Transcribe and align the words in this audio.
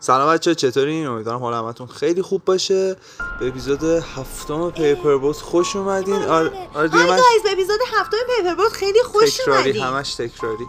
سلام 0.00 0.34
بچه 0.34 0.54
چطورین؟ 0.54 1.06
امیدوارم 1.06 1.38
حال 1.38 1.54
همتون 1.54 1.86
خیلی 1.86 2.22
خوب 2.22 2.44
باشه. 2.44 2.96
به 3.40 3.48
اپیزود 3.48 3.84
هفتم 3.84 4.70
پیپر 4.70 5.16
بوت 5.16 5.36
خوش 5.36 5.76
اومدین. 5.76 6.22
آره 6.22 6.52
آره 6.74 6.88
دیگه 6.88 7.06
من 7.06 7.16
به 7.44 7.52
اپیزود 7.52 7.80
هفتم 7.92 8.16
پیپر 8.36 8.54
بوت 8.54 8.72
خیلی 8.72 9.02
خوش 9.02 9.36
تکراری 9.36 9.80
همش 9.80 10.14
تکراری. 10.14 10.66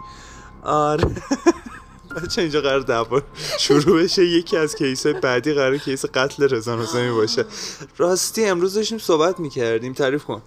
آره. 0.63 1.03
بچه 2.23 2.41
اینجا 2.41 2.61
قرار 2.61 2.79
دعوا 2.79 3.21
شروع 3.59 4.03
بشه. 4.03 4.25
یکی 4.25 4.57
از 4.57 4.75
case 4.75 5.07
بعدی 5.07 5.53
قرار 5.53 5.77
case 5.77 6.05
قتل 6.05 6.43
رضا 6.43 6.75
نظامی 6.75 7.11
باشه. 7.11 7.45
راستی 7.97 8.45
امروز 8.45 8.73
داشتیم 8.73 8.97
صحبت 8.97 9.39
می‌کردیم. 9.39 9.93
تعریف 9.93 10.23
کن. 10.23 10.41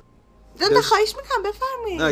نه 0.60 0.82
خواهش 0.82 1.14
می‌کنم 1.16 1.42
بفرمایید. 1.42 2.02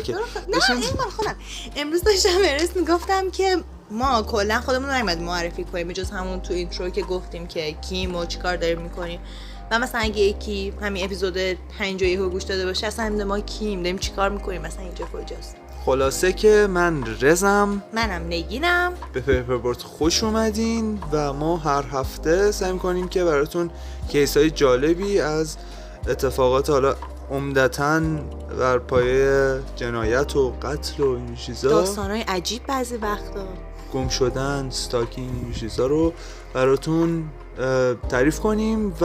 نه 0.48 0.70
این 0.70 0.86
خودم. 1.16 1.36
امروز 1.76 2.02
داشتم 2.02 2.38
ارس 2.44 2.76
می‌گفتم 2.76 3.30
که 3.30 3.64
ما 3.90 4.22
کلا 4.22 4.60
خودمون 4.60 4.90
نمیاد 4.90 5.18
معرفی 5.18 5.64
کنیم 5.64 5.88
به 5.88 5.94
جز 5.94 6.10
همون 6.10 6.40
تو 6.40 6.54
intro 6.54 6.90
که 6.90 7.02
گفتیم 7.02 7.46
که 7.46 7.72
کیم 7.72 8.16
و 8.16 8.24
چیکار 8.24 8.56
داریم 8.56 8.78
می‌کنیم. 8.78 9.20
و 9.70 9.78
مثلا 9.78 10.00
اگه 10.00 10.20
یکی 10.20 10.72
همین 10.80 11.04
اپیزود 11.04 11.38
5 11.78 12.02
یهو 12.02 12.28
گوش 12.28 12.42
داده 12.42 12.66
باشه 12.66 12.86
اصلا 12.86 13.24
ما 13.24 13.40
کیم 13.40 13.82
داریم 13.82 13.98
چیکار 13.98 14.30
می‌کنیم؟ 14.30 14.62
مثلا 14.62 14.82
اینجا 14.82 15.04
کجاست؟ 15.04 15.56
خلاصه 15.84 16.32
که 16.32 16.66
من 16.70 17.04
رزم. 17.20 17.82
منم 17.92 18.26
نگینم. 18.26 18.92
به 19.12 19.20
پیپربورد 19.20 19.78
خوش 19.78 20.24
اومدین 20.24 20.98
و 21.12 21.32
ما 21.32 21.56
هر 21.56 21.84
هفته 21.92 22.52
سعی 22.52 22.78
کنیم 22.78 23.08
که 23.08 23.24
براتون 23.24 23.70
case 24.08 24.36
های 24.36 24.50
جالبی 24.50 25.20
از 25.20 25.56
اتفاقات 26.08 26.70
حالا 26.70 26.96
عمدتا 27.30 28.00
بر 28.58 28.78
پایه 28.78 29.60
جنایت 29.76 30.36
و 30.36 30.52
قتل 30.62 31.02
و 31.02 31.08
این 31.08 31.34
چیزا 31.34 31.68
داستانهای 31.70 32.20
عجیب 32.20 32.66
بعضی 32.66 32.96
وقتا. 32.96 33.46
گم 33.90 34.08
شدن 34.08 34.70
stalking 34.70 35.30
این 35.44 35.52
چیزا 35.52 35.86
رو 35.86 36.12
براتون 36.54 37.24
تعریف 38.08 38.40
کنیم 38.40 38.94
و 39.00 39.04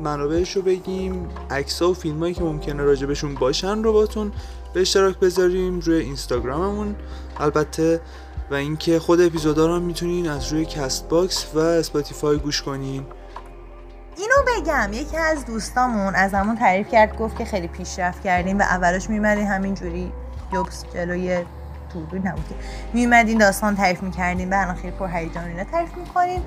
منابعش 0.00 0.56
رو 0.56 0.62
بگیم. 0.62 1.28
عکس 1.50 1.82
و 1.82 1.94
فیلم 1.94 2.18
هایی 2.18 2.34
که 2.34 2.42
ممکنه 2.42 2.82
راجبشون 2.82 3.34
باشن 3.34 3.82
رو 3.82 3.92
باتون 3.92 4.32
به 4.74 4.80
اشتراک 4.80 5.18
بذاریم 5.18 5.80
روی 5.80 5.96
اینستاگراممون. 5.96 6.96
البته 7.36 8.00
و 8.50 8.54
اینکه 8.54 8.98
خود 8.98 9.20
اپیزودا 9.20 9.66
رو 9.66 9.80
می‌تونین 9.80 10.28
از 10.28 10.52
روی 10.52 10.64
Castbox 10.64 11.46
و 11.54 11.58
Spotify 11.58 12.38
گوش 12.38 12.62
کنین. 12.62 13.06
اینو 14.16 14.34
بگم 14.46 14.90
یکی 14.92 15.16
از 15.16 15.46
دوستامون 15.46 16.14
از 16.14 16.34
همون 16.34 16.56
تعریف 16.56 16.88
کرد 16.88 17.16
گفت 17.18 17.38
که 17.38 17.44
خیلی 17.44 17.68
پیشرفت 17.68 18.22
کردیم 18.22 18.58
و 18.58 18.62
اولش 18.62 19.10
میمدین 19.10 19.46
همینجوری 19.46 20.12
یوبس 20.52 20.84
جلوی 20.94 21.44
دوربین 21.94 22.28
نبود 22.28 22.48
که 22.48 22.54
میمدین 22.92 23.38
داستان 23.38 23.76
تعریف 23.76 24.02
می‌کردیم 24.02 24.50
و 24.50 24.54
الان 24.54 24.74
خیلی 24.74 24.96
پر 24.96 25.08
هیجان 25.08 25.44
اینا 25.44 25.64
تعریف 25.64 25.96
می‌کنیم 25.96 26.42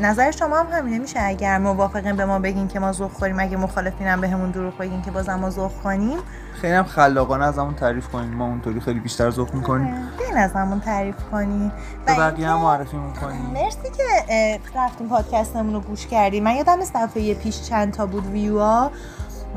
نظر 0.00 0.30
شما 0.30 0.58
هم 0.58 0.66
همینه 0.72 0.98
میشه 0.98 1.20
اگر 1.22 1.58
موافقین 1.58 2.16
به 2.16 2.24
ما 2.24 2.38
بگین 2.38 2.68
که 2.68 2.78
ما 2.78 2.92
ذوق 2.92 3.12
خوریم 3.12 3.40
اگه 3.40 3.56
مخالفین 3.56 4.06
هم 4.06 4.20
بهمون 4.20 4.50
دروغ 4.50 4.78
بگین 4.78 5.02
که 5.02 5.10
بازم 5.10 5.34
ما 5.34 5.50
ذوق 5.50 5.72
کنیم. 5.82 6.18
خیلی 6.60 6.72
هم 6.72 6.84
خلاقانه 6.84 7.44
از 7.44 7.58
همون 7.58 7.74
تعریف 7.74 8.08
کنیم 8.08 8.34
ما 8.34 8.46
اونطوری 8.46 8.80
خیلی 8.80 9.00
بیشتر 9.00 9.30
ذوق 9.30 9.54
می‌کنیم. 9.54 9.94
خیلی 10.18 10.38
از 10.38 10.52
همون 10.52 10.80
تعریف 10.80 11.16
کنیم 11.30 11.72
به 12.06 12.14
بقیه 12.14 12.48
هم 12.48 12.58
معرفی 12.58 12.96
می‌کنیم 12.96 13.40
مرسی 13.54 13.90
که 13.96 14.58
رفتیم 14.74 15.08
پادکستمون 15.08 15.74
رو 15.74 15.80
گوش 15.80 16.06
کردیم. 16.06 16.44
من 16.44 16.54
یادم 16.54 16.78
دفعه 16.94 17.34
پیش 17.34 17.62
چند 17.62 17.92
تا 17.92 18.06
بود 18.06 18.26
ویوا 18.26 18.90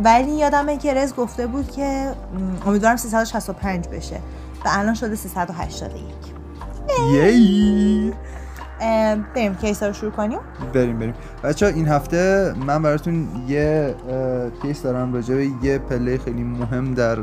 ولی 0.03 0.31
یادمه 0.31 0.77
که 0.77 0.93
رز 0.93 1.15
گفته 1.15 1.47
بود 1.47 1.71
که 1.71 2.11
امیدوارم 2.65 2.95
365 2.95 3.87
بشه. 3.87 4.19
و 4.65 4.69
الان 4.71 4.93
شده 4.93 5.15
381 5.15 6.03
یی 7.13 8.13
بریم 9.35 9.55
کیس 9.55 9.83
رو 9.83 9.93
شروع 9.93 10.11
کنیم. 10.11 10.39
بریم 10.73 10.99
بریم. 10.99 11.13
بچه 11.43 11.65
این 11.65 11.87
هفته 11.87 12.53
من 12.65 12.81
براتون 12.81 13.27
یه 13.47 13.95
کیس 14.61 14.81
دارم 14.81 15.13
راجع 15.13 15.35
به 15.35 15.49
یه 15.61 15.77
پله 15.77 16.17
خیلی 16.17 16.43
مهم 16.43 16.93
در 16.93 17.17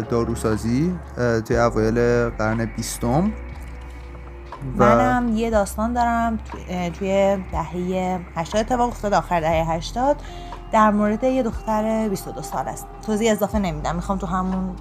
داروسازی 0.00 0.98
توی 1.46 1.56
اوایل 1.56 2.28
قرن 2.28 2.64
بیستم. 2.64 3.32
و... 4.78 4.84
منم 4.84 5.36
یه 5.36 5.50
داستان 5.50 5.92
دارم 5.92 6.38
توی 6.98 7.36
دهه 7.52 8.20
80 8.36 8.60
اتفاق 8.60 8.88
افتاد 8.88 9.14
آخر 9.14 9.40
دهه 9.40 9.70
80 9.70 10.16
در 10.72 10.90
مورد 10.90 11.24
یه 11.24 11.42
دختر 11.42 12.08
22 12.08 12.42
سال 12.42 12.68
است. 12.68 12.86
توضیح 13.06 13.32
اضافه 13.32 13.58
نمیدم. 13.58 13.96
می‌خوام 13.96 14.18
تو 14.18 14.26
همون 14.26 14.76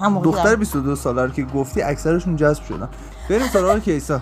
همون 0.00 0.22
دختر 0.22 0.56
22 0.56 0.96
ساله 0.96 1.22
رو 1.22 1.28
که 1.28 1.42
گفتی 1.44 1.82
اکثرشون 1.82 2.36
جذب 2.36 2.62
شدن. 2.62 2.88
بریم 3.30 3.46
سراغ 3.46 3.78
کیسا. 3.78 4.20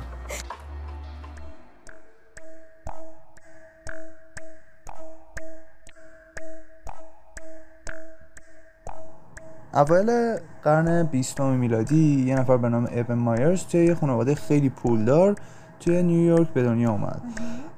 اول 9.75 10.37
قرن 10.65 11.03
20 11.03 11.41
میلادی 11.41 12.25
یه 12.27 12.37
نفر 12.37 12.57
به 12.57 12.69
نام 12.69 12.87
ایبن 12.87 13.15
مایرز 13.15 13.65
توی 13.65 13.85
یه 13.85 13.95
خانواده 13.95 14.35
خیلی 14.35 14.69
پولدار 14.69 15.35
توی 15.81 16.03
نیویورک 16.03 16.49
به 16.49 16.63
دنیا 16.63 16.91
اومد. 16.91 17.23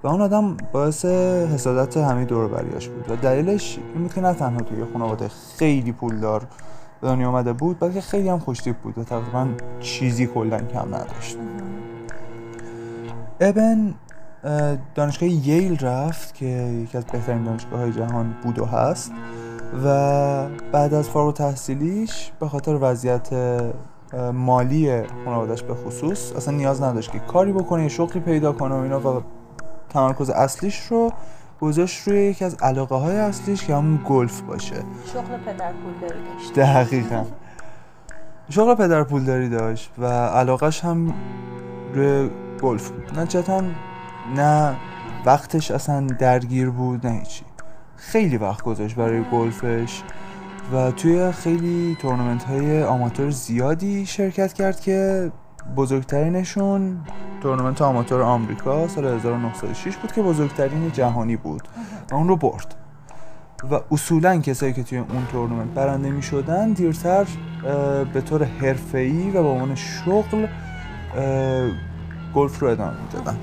و 0.03 0.09
اون 0.09 0.21
آدم 0.21 0.57
باعث 0.73 1.05
حسادت 1.05 1.97
همه 1.97 2.25
دور 2.25 2.49
بریاش 2.49 2.89
بود. 2.89 3.11
و 3.11 3.17
دلیلش 3.17 3.79
این 3.95 4.03
بود 4.03 4.15
که 4.15 4.21
نه 4.21 4.35
تنها 4.35 4.61
توی 4.61 4.85
خانواده 4.93 5.31
خیلی 5.59 5.93
پولدار 5.93 6.47
به 7.01 7.09
دنیا 7.09 7.29
آمده 7.29 7.53
بود 7.53 7.79
بلکه 7.79 8.01
خیلی 8.01 8.29
هم 8.29 8.39
خوشتیپ 8.39 8.77
بود 8.77 8.99
و 8.99 9.05
تقریبا 9.05 9.49
چیزی 9.81 10.27
کلا 10.27 10.59
کم 10.59 10.95
نداشت. 10.95 11.37
ابن 13.41 13.95
دانشگاه 14.95 15.29
ییل 15.29 15.79
رفت 15.79 16.35
که 16.35 16.47
یکی 16.47 16.99
از 16.99 17.05
بهترین 17.05 17.45
دانشگاه 17.45 17.81
های 17.81 17.93
جهان 17.93 18.35
بود 18.43 18.59
و 18.59 18.65
هست 18.65 19.13
و 19.85 19.89
بعد 20.73 20.95
از 20.95 21.09
فارغ 21.09 21.35
تحصیلیش 21.35 22.33
به 22.41 22.49
خاطر 22.49 22.79
وضعیت 22.81 23.29
مالی 24.35 25.03
خانوادش 25.25 25.63
به 25.63 25.75
خصوص 25.75 26.33
اصلا 26.37 26.57
نیاز 26.57 26.83
نداشت 26.83 27.13
که 27.13 27.19
کاری 27.19 27.53
بکنه 27.53 27.89
شغلی 27.89 28.21
پیدا 28.21 28.53
کنه 28.53 28.75
و 28.75 28.79
اینا 28.79 29.17
و 29.17 29.23
تمرکز 29.89 30.31
اصلیش 30.31 30.81
رو 30.81 31.13
گذاشت 31.61 32.09
روی 32.09 32.19
یکی 32.19 32.45
از 32.45 32.55
علاقه 32.55 32.95
های 32.95 33.17
اصلیش 33.17 33.65
که 33.65 33.75
همون 33.75 34.01
گلف 34.05 34.41
باشه. 34.41 34.75
شغل 35.13 35.37
پدر 35.37 35.73
پولداری 35.73 36.21
داشت. 36.25 36.55
دقیقا. 36.55 37.25
شغل 38.49 38.75
پدر 38.75 39.05
پولداری 39.05 39.49
داشت 39.49 39.91
و 39.99 40.07
علاقش 40.29 40.85
هم 40.85 41.15
روی 41.95 42.31
گلف 42.63 42.91
بود. 42.91 43.19
نه 43.19 43.75
نه 44.37 44.77
وقتش 45.27 45.71
اصلا 45.71 46.07
درگیر 46.07 46.71
بود 46.71 47.07
نه 47.07 47.13
هیچی. 47.13 47.45
خیلی 47.97 48.37
وقت 48.37 48.63
گذاشت 48.63 48.97
برای 48.97 49.25
گلفش 49.33 50.03
و 50.73 50.91
توی 50.91 51.33
خیلی 51.33 51.97
تورنمنت 52.01 52.45
های 52.45 52.83
آماتور 52.83 53.31
زیادی 53.31 54.07
شرکت 54.07 54.53
کرد 54.53 54.81
که 54.81 55.31
بزرگترینشون 55.77 57.01
تورنمنت 57.41 57.83
آماتور 57.83 58.23
آمریکا 58.23 58.89
سال 58.89 59.05
1906 59.05 59.97
بود 59.97 60.13
که 60.13 60.23
بزرگترین 60.23 60.93
جهانی 60.93 61.37
بود 61.37 61.69
و 62.11 62.15
اون 62.15 62.29
رو 62.29 62.37
برد. 62.37 62.75
و 63.71 63.81
اصولا 63.91 64.41
کسایی 64.41 64.73
که 64.73 64.83
توی 64.83 64.99
اون 64.99 65.27
تورنمنت 65.33 65.69
برنده 65.75 66.11
می 66.11 66.23
شدن 66.23 66.73
دیرتر 66.73 67.27
به 68.13 68.21
طور 68.21 68.45
حرفه‌ای 68.45 69.31
و 69.31 69.43
با 69.43 69.51
عنوان 69.51 69.75
شغل 69.75 70.47
گلف 72.35 72.59
رو 72.59 72.69
ادامه 72.69 72.95
می‌دادن. 73.03 73.37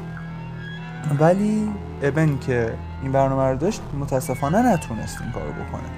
ولی 1.20 1.70
ابن 2.02 2.38
که 2.38 2.74
این 3.04 3.12
برنامه 3.12 3.44
رو 3.44 3.58
داشت 3.58 3.82
متاسفانه 4.00 4.74
نتونست 4.74 5.22
این 5.22 5.32
کارو 5.32 5.52
بکنه. 5.52 5.90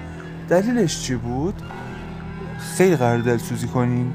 دلیلش 0.48 1.02
چی 1.02 1.14
بود؟ 1.14 1.62
خیلی 2.58 2.96
قرار 2.96 3.18
دلسوزی 3.18 3.66
کنین. 3.66 4.14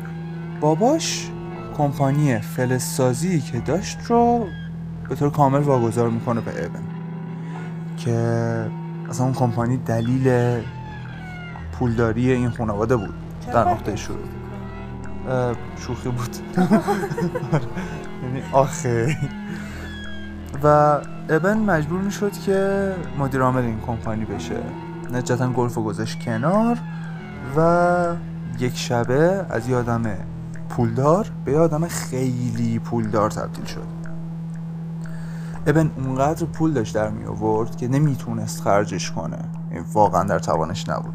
باباش 0.62 1.32
کمپانی 1.78 2.40
فلزسازی 2.40 3.42
که 3.42 3.60
داشت 3.60 3.98
رو 4.08 4.48
به 5.10 5.16
طور 5.16 5.30
کامل 5.30 5.60
واگذار 5.60 6.10
می‌کنه 6.10 6.42
به 6.42 6.52
ابن 6.66 6.84
که 7.98 8.12
اصلا 9.10 9.26
اون 9.26 9.36
کمپانی 9.36 9.78
دلیل 9.78 10.58
پولداری 11.72 12.32
این 12.32 12.50
خانواده 12.50 12.96
بود. 12.96 13.14
در 13.54 13.70
نقطه 13.70 13.96
شروع. 13.96 14.18
شوخی 15.78 16.10
بود. 16.10 16.38
یعنی 18.24 18.42
آخه. 18.52 19.18
و 20.64 20.68
ابن 21.30 21.58
مجبور 21.58 22.02
می‌شد 22.02 22.32
که 22.32 22.92
مدیر 23.20 23.42
عامل 23.42 23.62
این 23.62 23.80
کمپانی 23.88 24.26
بشه. 24.26 24.60
نجتا 25.14 25.50
گلف 25.50 25.78
گذاشت 25.78 26.20
کنار 26.20 26.78
و 27.58 28.06
یک 28.60 28.78
شبه 28.78 29.46
از 29.50 29.70
یه 29.70 29.76
آدم 29.76 30.04
پولدار 30.70 31.32
به 31.46 31.60
آدم 31.60 31.88
خیلی 31.88 32.80
پولدار 32.80 33.32
تبدیل 33.32 33.66
شد. 33.66 33.88
ابن 35.68 35.92
اونقدر 35.98 36.46
پول 36.46 36.74
داشت 36.74 36.96
در 36.96 37.10
می 37.10 37.26
آورد 37.26 37.76
که 37.76 37.88
نمی‌تونست 37.88 38.62
خرجش 38.62 39.12
کنه. 39.12 39.38
واقعا 39.94 40.24
در 40.24 40.40
توانش 40.40 40.90
نبود. 40.90 41.14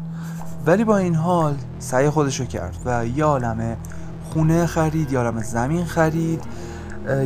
ولی 0.65 0.83
با 0.83 0.97
این 0.97 1.15
حال 1.15 1.55
سعی 1.79 2.09
خودشو 2.09 2.45
کرد 2.45 2.77
و 2.85 3.05
یه 3.05 3.25
عالم 3.25 3.77
خونه 4.23 4.65
خرید 4.65 5.11
یه 5.11 5.19
عالم 5.19 5.41
زمین 5.41 5.85
خرید 5.85 6.43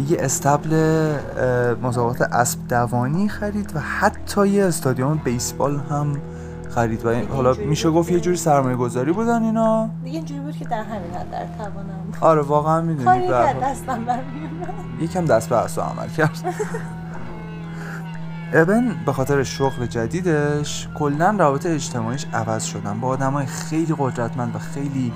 یه 0.10 0.18
استبل 0.20 1.16
مسابقات 1.84 2.22
اسب 2.22 2.68
دوانی 2.68 3.30
خرید 3.30 3.72
و 3.76 3.80
حتی 3.80 4.48
یه 4.48 4.66
استادیوم 4.66 5.22
بیسبال 5.24 5.80
هم 5.80 6.22
خرید 6.76 7.06
و 7.06 7.26
حالا 7.34 7.54
میشه 7.54 7.90
گفت 7.90 8.12
یه 8.12 8.20
جوری 8.20 8.38
سرمایه 8.38 8.76
گذاری 8.76 9.12
بودن 9.12 9.44
اینا؟ 9.44 9.90
دیگه 10.04 10.18
اینجوری 10.18 10.40
بود 10.40 10.58
که 10.58 10.66
در 10.66 10.84
همین 10.84 11.14
حد 11.14 11.32
در 11.32 11.46
توانم 11.58 12.14
آره 12.22 12.42
واقعا 12.42 12.82
می‌دونی 12.82 13.06
کاری 13.06 13.28
که 13.28 13.60
دستم 13.62 14.00
یکم 15.00 15.26
دست 15.26 15.50
به 15.50 15.58
اصلا 15.58 15.84
عمل 15.84 16.08
کرد. 16.08 16.56
ابن 18.54 18.96
به 19.06 19.14
خاطر 19.14 19.44
شغل 19.44 19.86
جدیدش 19.86 20.88
کلا 20.96 21.36
روابط 21.40 21.66
اجتماعیش 21.66 22.26
عوض 22.34 22.64
شدن. 22.64 23.00
با 23.00 23.08
آدمای 23.08 23.46
خیلی 23.46 23.96
قدرتمند 23.98 24.56
و 24.56 24.60
خیلی 24.60 25.14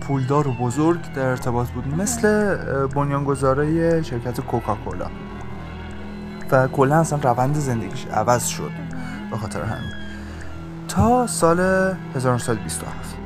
پولدار 0.00 0.48
و 0.48 0.52
بزرگ 0.52 1.14
در 1.14 1.26
ارتباط 1.26 1.68
بود 1.68 2.00
مثل 2.00 2.56
بنیانگذارای 2.86 4.04
شرکت 4.04 4.40
کوکاکولا 4.40 5.06
و 6.50 6.68
کلا 6.68 6.96
اصلا 6.96 7.18
روند 7.22 7.54
زندگیش 7.54 8.06
عوض 8.06 8.46
شد. 8.46 8.70
به 9.30 9.36
خاطر 9.36 9.62
همین. 9.62 10.01
تا 10.92 11.26
سال 11.26 11.60
1927 12.14 13.16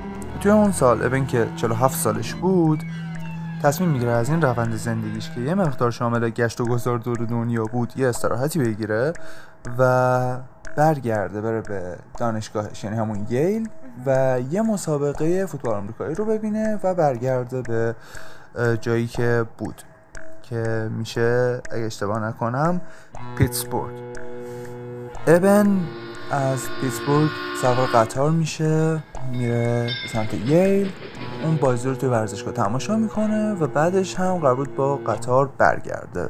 توی 0.41 0.51
اون 0.51 0.73
سال 0.73 1.07
ابن 1.07 1.27
که 1.27 1.49
47 1.57 1.99
سالش 1.99 2.35
بود 2.35 2.83
تصمیم 3.63 3.91
می‌گیره 3.91 4.11
از 4.11 4.29
این 4.31 4.43
روند 4.43 4.77
زندگیش 4.77 5.31
که 5.31 5.41
یه 5.41 5.55
مقدار 5.55 5.91
شامل 5.91 6.31
گشت 6.31 6.61
و 6.61 6.67
گذار 6.67 6.99
دور 6.99 7.17
دنیا 7.17 7.65
بود 7.65 7.93
یه 7.97 8.09
استراحتی 8.09 8.59
بگیره 8.59 9.13
و 9.79 10.39
برگرده 10.77 11.41
بره 11.41 11.61
به 11.61 11.97
دانشگاهش 12.19 12.85
یعنی 12.85 12.97
همون 12.97 13.27
ییل 13.31 13.69
و 14.07 14.39
یه 14.51 14.63
مسابقه 14.63 15.47
فوتبال 15.47 15.75
آمریکایی 15.75 16.15
رو 16.15 16.25
ببینه 16.25 16.81
و 16.83 16.95
برگرده 16.95 17.63
به 17.63 17.95
جایی 18.81 19.07
که 19.07 19.45
بود 19.59 19.83
که 20.43 20.91
میشه 20.99 21.61
اگه 21.71 21.85
اشتباه 21.85 22.21
نکنم 22.21 22.81
پیتسبورگ. 23.39 23.95
ابن 25.27 25.81
از 26.31 26.69
پیتسبورگ 26.81 27.31
سوار 27.63 27.87
قطار 27.87 28.31
میشه 28.31 29.03
میره 29.33 29.85
به 29.85 30.09
سمت 30.13 30.35
ییل. 30.35 30.93
اون 31.45 31.57
بازی 31.57 31.89
رو 31.89 31.95
توی 31.95 32.09
ورزشگاه 32.09 32.55
تماشا 32.55 32.97
می‌کنه 32.97 33.53
و 33.53 33.67
بعدش 33.67 34.15
هم 34.15 34.39
قرار 34.39 34.69
با 34.69 34.97
قطار 34.97 35.51
برگرده. 35.59 36.29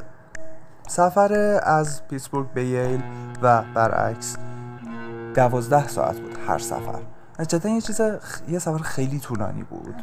سفر 0.89 1.33
از 1.63 2.09
پیتسبورگ 2.09 2.53
به 2.53 2.65
ییل 2.65 3.03
و 3.43 3.63
برعکس 3.75 4.37
دوازده 5.35 5.89
ساعت 5.89 6.21
بود 6.21 6.39
هر 6.49 6.59
سفر. 6.59 6.99
نتیجتا 7.39 7.69
یه 7.69 7.81
چیز 7.81 8.01
یه 8.49 8.59
سفر 8.59 8.79
خیلی 8.79 9.19
طولانی 9.19 9.63
بود. 9.63 9.95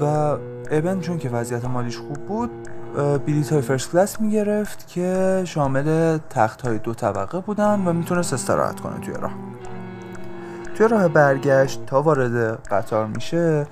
و 0.00 0.04
ابن 0.70 1.00
چون 1.00 1.18
که 1.18 1.28
وضعیت 1.28 1.64
مالیش 1.64 1.98
خوب 1.98 2.26
بود 2.26 2.50
بلیت 2.96 3.52
های 3.52 3.62
فرست 3.62 3.92
کلاس 3.92 4.20
می‌گرفت 4.20 4.88
که 4.88 5.42
شامل 5.46 6.18
تخت 6.30 6.62
های 6.62 6.78
دو 6.78 6.94
طبقه 6.94 7.40
بودن 7.40 7.80
و 7.84 7.92
می‌تونست 7.92 8.32
استراحت 8.32 8.80
کنه 8.80 9.00
توی 9.00 9.14
راه. 9.14 9.32
توی 10.74 10.88
راه 10.88 11.08
برگشت 11.08 11.86
تا 11.86 12.02
وارد 12.02 12.66
قطار 12.68 13.06
میشه 13.06 13.66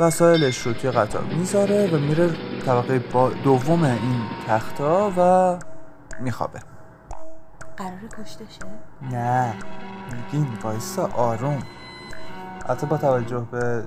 وسایلش 0.00 0.58
رو 0.58 0.72
توی 0.72 0.90
قطار 0.90 1.22
می‌ذاره 1.22 1.90
و 1.94 1.98
میره 1.98 2.30
طبقه 2.66 2.98
دوم 3.44 3.82
این 3.82 4.22
تختا 4.46 5.12
و 5.16 5.58
میخوابه. 6.20 6.60
قرار 7.76 7.92
کشتشه؟ 8.22 8.60
نه 9.10 9.54
میگین 10.12 10.48
وایسا 10.62 11.06
آروم. 11.06 11.62
حتی 12.68 12.86
با 12.86 12.96
توجه 12.96 13.46
به 13.50 13.82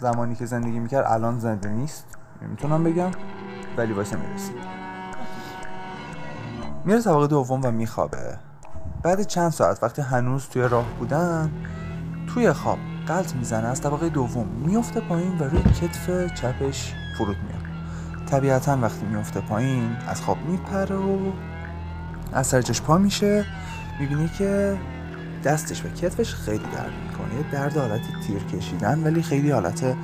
زمانی 0.00 0.34
که 0.34 0.46
زندگی 0.46 0.78
می‌کرد 0.78 1.04
الان 1.08 1.38
زنده 1.38 1.68
نیست. 1.68 2.06
می‌تونم 2.40 2.84
بگم. 2.84 3.10
ولی 3.76 3.92
وایسا 3.92 4.16
می‌رسیم 4.16 4.56
میره 6.84 7.02
طبقه 7.02 7.26
دوم 7.26 7.60
و 7.64 7.70
میخوابه. 7.70 8.38
بعد 9.02 9.22
چند 9.22 9.50
ساعت 9.50 9.82
وقتی 9.82 10.02
هنوز 10.02 10.48
توی 10.48 10.62
راه 10.62 10.86
بودن 10.98 11.50
توی 12.34 12.52
خواب 12.52 12.78
قلط 13.06 13.34
می‌زنه 13.34 13.66
از 13.66 13.80
طبقه 13.80 14.08
دوم 14.08 14.46
میفته 14.46 15.00
پایین 15.00 15.38
و 15.38 15.44
روی 15.44 15.62
کتف 15.62 16.34
چپش 16.34 16.94
فرود 17.18 17.36
میاد. 17.36 17.64
طبیعتا 18.26 18.78
وقتی 18.82 19.06
میفته 19.06 19.40
پایین 19.40 19.96
از 20.08 20.22
خواب 20.22 20.38
میپره 20.46 20.96
و 20.96 21.32
از 22.32 22.46
سرجش 22.46 22.82
پا 22.82 22.98
میشه. 22.98 23.44
می‌بینی 24.00 24.28
که 24.28 24.78
دستش 25.44 25.84
و 25.84 25.88
کتفش 25.88 26.34
خیلی 26.34 26.64
درد 26.64 26.92
می‌کنه. 27.06 27.50
درد 27.52 27.76
حالت 27.76 28.02
تیر 28.26 28.42
کشیدن 28.42 29.04
ولی 29.04 29.22
خیلی 29.22 29.50
حالت 29.50 29.94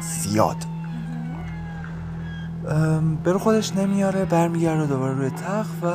زیاد. 0.00 0.73
برو 3.24 3.38
خودش 3.38 3.76
نمیاره 3.76 4.24
برمیگرده 4.24 4.86
دوباره 4.86 5.14
روی 5.14 5.30
تخت 5.30 5.84
و 5.84 5.88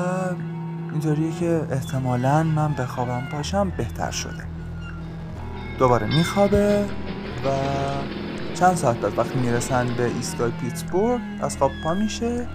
اینطوریه 0.92 1.32
که 1.32 1.62
احتمالا 1.72 2.44
من 2.44 2.74
بخوابم 2.74 3.28
پاشم 3.32 3.72
بهتر 3.78 4.12
شده. 4.12 4.44
دوباره 5.80 6.08
میخوابه 6.08 6.86
و 7.46 7.50
چند 8.54 8.76
ساعت 8.76 8.98
بعد 8.98 9.18
وقتی 9.18 9.40
می‌رسن 9.40 9.88
به 9.98 10.06
ایستگاه 10.06 10.50
پیتسبورگ 10.50 11.22
از 11.42 11.58
خواب 11.58 11.72
پا 11.84 11.94
میشه 11.94 12.48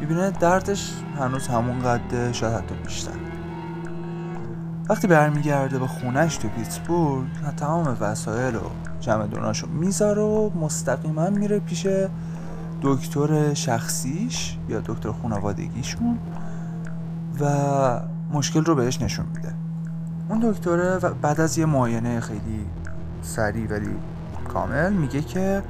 می‌بینه 0.00 0.30
دردش 0.30 0.92
هنوز 1.18 1.48
همون 1.48 1.78
قده 1.78 2.32
شاید 2.32 2.54
حتی 2.54 2.74
بیشتر. 2.84 3.10
وقتی 4.88 5.06
برمیگرده 5.06 5.78
به 5.78 5.86
خونش 5.86 6.36
تو 6.36 6.48
پیتسبورگ 6.48 7.26
تمام 7.56 7.96
وسایل 8.00 8.54
و 8.54 8.60
چمدوناشو 9.00 9.66
می‌ذاره 9.66 10.22
و 10.22 10.50
مستقیما 10.60 11.30
میره 11.30 11.58
پیش 11.58 11.86
دکتر 12.82 13.54
شخصیش 13.54 14.58
یا 14.68 14.80
دکتر 14.80 15.12
خانوادگیشون 15.12 16.18
و 17.40 17.46
مشکل 18.32 18.64
رو 18.64 18.74
بهش 18.74 19.02
نشون 19.02 19.26
میده. 19.34 19.54
اون 20.28 20.40
دکتر 20.40 20.98
بعد 20.98 21.40
از 21.40 21.58
یه 21.58 21.66
معاینه 21.66 22.20
خیلی 22.20 22.66
سریع 23.22 23.68
ولی 23.70 23.90
کامل 24.48 24.92
میگه 24.92 25.20
که 25.20 25.62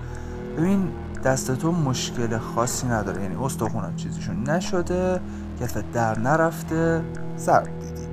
ببین 0.58 0.88
دست 1.24 1.54
تو 1.54 1.72
مشکل 1.72 2.38
خاصی 2.38 2.86
نداره. 2.86 3.22
یعنی 3.22 3.34
استخونات 3.34 3.96
چیزیشون 3.96 4.50
نشده 4.50 5.20
کتفت 5.60 5.92
در 5.92 6.18
نرفته 6.18 7.02
ضرب 7.36 7.80
دیدی. 7.80 8.06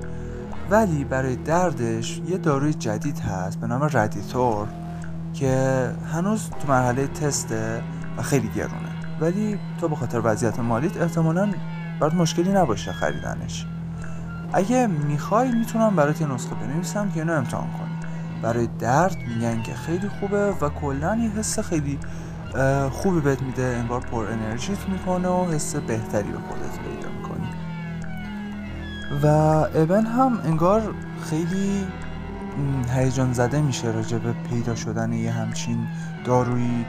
ولی 0.69 1.03
برای 1.03 1.35
دردش 1.35 2.21
یه 2.27 2.37
داروی 2.37 2.73
جدید 2.73 3.19
هست 3.19 3.59
به 3.59 3.67
نام 3.67 3.89
ردیتور 3.93 4.67
که 5.33 5.91
هنوز 6.13 6.49
تو 6.49 6.67
مرحله 6.67 7.07
تسته 7.07 7.81
و 8.17 8.21
خیلی 8.21 8.49
گرونه. 8.49 8.89
ولی 9.19 9.59
تو 9.77 9.87
به 9.87 9.95
خاطر 9.95 10.21
وضعیت 10.23 10.59
مالیت 10.59 11.01
احتمالا 11.01 11.53
برات 11.99 12.13
مشکلی 12.13 12.51
نباشه 12.51 12.91
خریدنش. 12.91 13.65
اگه 14.53 14.87
می‌خوای 14.87 15.51
می‌تونم 15.51 15.95
برات 15.95 16.21
یه 16.21 16.27
نسخه 16.27 16.55
بنویسم 16.55 17.09
که 17.09 17.19
اینو 17.19 17.33
امتحان 17.33 17.67
کنی. 17.67 18.11
برای 18.41 18.67
درد 18.79 19.17
میگن 19.17 19.63
که 19.63 19.73
خیلی 19.73 20.09
خوبه 20.09 20.51
و 20.61 20.69
کلا 20.69 21.15
یه 21.15 21.29
حس 21.29 21.59
خیلی 21.59 21.99
خوبی 22.91 23.21
بهت 23.21 23.41
میده 23.41 23.75
انگار 23.79 23.99
پر 23.99 24.25
انرژیت 24.25 24.89
می‌کنه 24.89 25.27
و 25.27 25.51
حس 25.51 25.75
بهتری 25.75 26.31
به 26.31 26.37
خودت 26.37 26.79
پیدا 26.79 27.09
می‌کنی. 27.17 27.47
و 29.23 29.27
ابن 29.75 30.05
هم 30.05 30.39
انگار 30.45 30.93
خیلی 31.29 31.85
هیجان 32.95 33.33
زده 33.33 33.61
میشه 33.61 33.91
راجع 33.91 34.17
به 34.17 34.33
پیدا 34.49 34.75
شدن 34.75 35.13
یه 35.13 35.31
همچین 35.31 35.87
دارویی. 36.25 36.85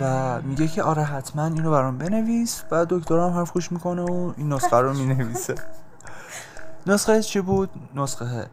و 0.00 0.42
میگه 0.42 0.68
که 0.68 0.82
آره 0.82 1.02
حتما 1.02 1.44
اینو 1.44 1.70
برام 1.70 1.98
بنویس. 1.98 2.62
و 2.70 2.86
دکترم 2.88 3.30
حرف 3.30 3.50
خوش 3.50 3.72
می‌کنه 3.72 4.02
و 4.02 4.32
این 4.36 4.52
نسخه 4.52 4.76
رو 4.76 4.92
می‌نویسه. 4.92 5.54
نسخه 6.86 7.22
چی 7.22 7.40
بود؟ 7.40 7.70
نسخه 7.94 8.46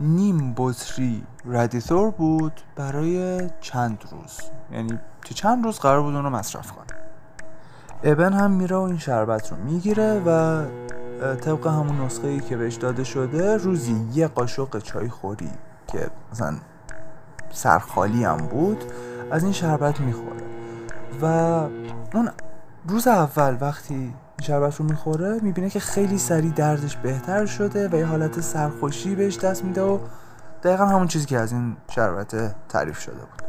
نیم 0.00 0.54
بطری 0.56 1.26
ردیتور 1.46 2.10
بود 2.10 2.60
برای 2.76 3.40
چند 3.60 4.04
روز. 4.10 4.40
یعنی 4.72 4.98
که 5.24 5.34
چند 5.34 5.64
روز 5.64 5.78
قرار 5.78 6.02
بود 6.02 6.14
اون 6.14 6.24
رو 6.24 6.30
مصرف 6.30 6.72
کنه. 6.72 6.98
ابن 8.02 8.32
هم 8.32 8.50
میره 8.50 8.76
و 8.76 8.80
این 8.80 8.98
شربت 8.98 9.50
رو 9.52 9.56
می‌گیره 9.56 10.22
و 10.26 10.62
طبق 11.34 11.66
همون 11.66 12.00
نسخه 12.00 12.28
ای 12.28 12.40
که 12.40 12.56
بهش 12.56 12.74
داده 12.74 13.04
شده 13.04 13.56
روزی 13.56 14.06
یه 14.12 14.28
قاشق 14.28 14.78
چای 14.78 15.08
خوری 15.08 15.50
که 15.86 16.10
مثلا 16.32 16.56
سرخالی 17.50 18.24
هم 18.24 18.36
بود 18.36 18.84
از 19.30 19.44
این 19.44 19.52
شربت 19.52 20.00
می‌خوره. 20.00 20.59
و 21.22 21.24
اون 22.14 22.30
روز 22.88 23.08
اول 23.08 23.56
وقتی 23.60 24.14
شربت 24.42 24.76
رو 24.76 24.84
می‌خوره 24.84 25.38
می‌بینه 25.42 25.70
که 25.70 25.80
خیلی 25.80 26.18
سریع 26.18 26.52
دردش 26.52 26.96
بهتر 26.96 27.46
شده 27.46 27.88
و 27.88 27.94
یه 27.94 28.06
حالت 28.06 28.40
سرخوشی 28.40 29.14
بهش 29.14 29.38
دست 29.38 29.64
میده 29.64 29.82
و 29.82 29.98
دقیقا 30.62 30.86
همون 30.86 31.06
چیزی 31.06 31.26
که 31.26 31.38
از 31.38 31.52
این 31.52 31.76
شربت 31.90 32.54
تعریف 32.68 32.98
شده 32.98 33.14
بود. 33.14 33.42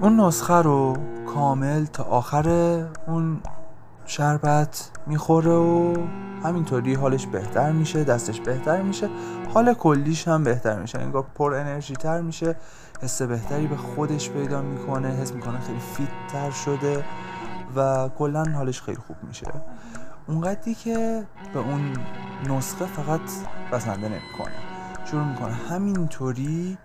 اون 0.00 0.20
نسخه 0.20 0.54
رو 0.54 0.96
کامل 1.34 1.84
تا 1.84 2.02
آخر 2.04 2.48
اون 3.06 3.40
شربت 4.06 4.90
می‌خوره 5.06 5.52
و 5.52 5.94
همینطوری 6.44 6.94
حالش 6.94 7.26
بهتر 7.26 7.72
میشه 7.72 8.04
دستش 8.04 8.40
بهتر 8.40 8.82
میشه. 8.82 9.08
حال 9.56 9.74
کلیش 9.74 10.28
هم 10.28 10.44
بهتر 10.44 10.78
میشه. 10.78 10.98
انگار 10.98 11.26
پر 11.34 11.54
انرژی 11.54 11.94
تر 11.94 12.20
میشه. 12.20 12.56
حس 13.02 13.22
بهتری 13.22 13.66
به 13.66 13.76
خودش 13.76 14.30
پیدا 14.30 14.62
می‌کنه. 14.62 15.08
حس 15.08 15.32
می‌کنه 15.32 15.60
خیلی 15.60 15.80
فیت 15.80 16.08
تر 16.32 16.50
شده 16.50 17.04
و 17.76 18.08
کلا 18.08 18.44
حالش 18.44 18.82
خیلی 18.82 18.98
خوب 19.06 19.16
میشه. 19.22 19.46
اونقدری 20.28 20.74
که 20.74 21.24
به 21.52 21.58
اون 21.58 21.96
نسخه 22.48 22.86
فقط 22.86 23.20
بسنده 23.72 24.08
نمی‌کنه. 24.08 24.54
شروع 25.04 25.24
می‌کنه 25.24 25.52
همینطوری 25.52 26.78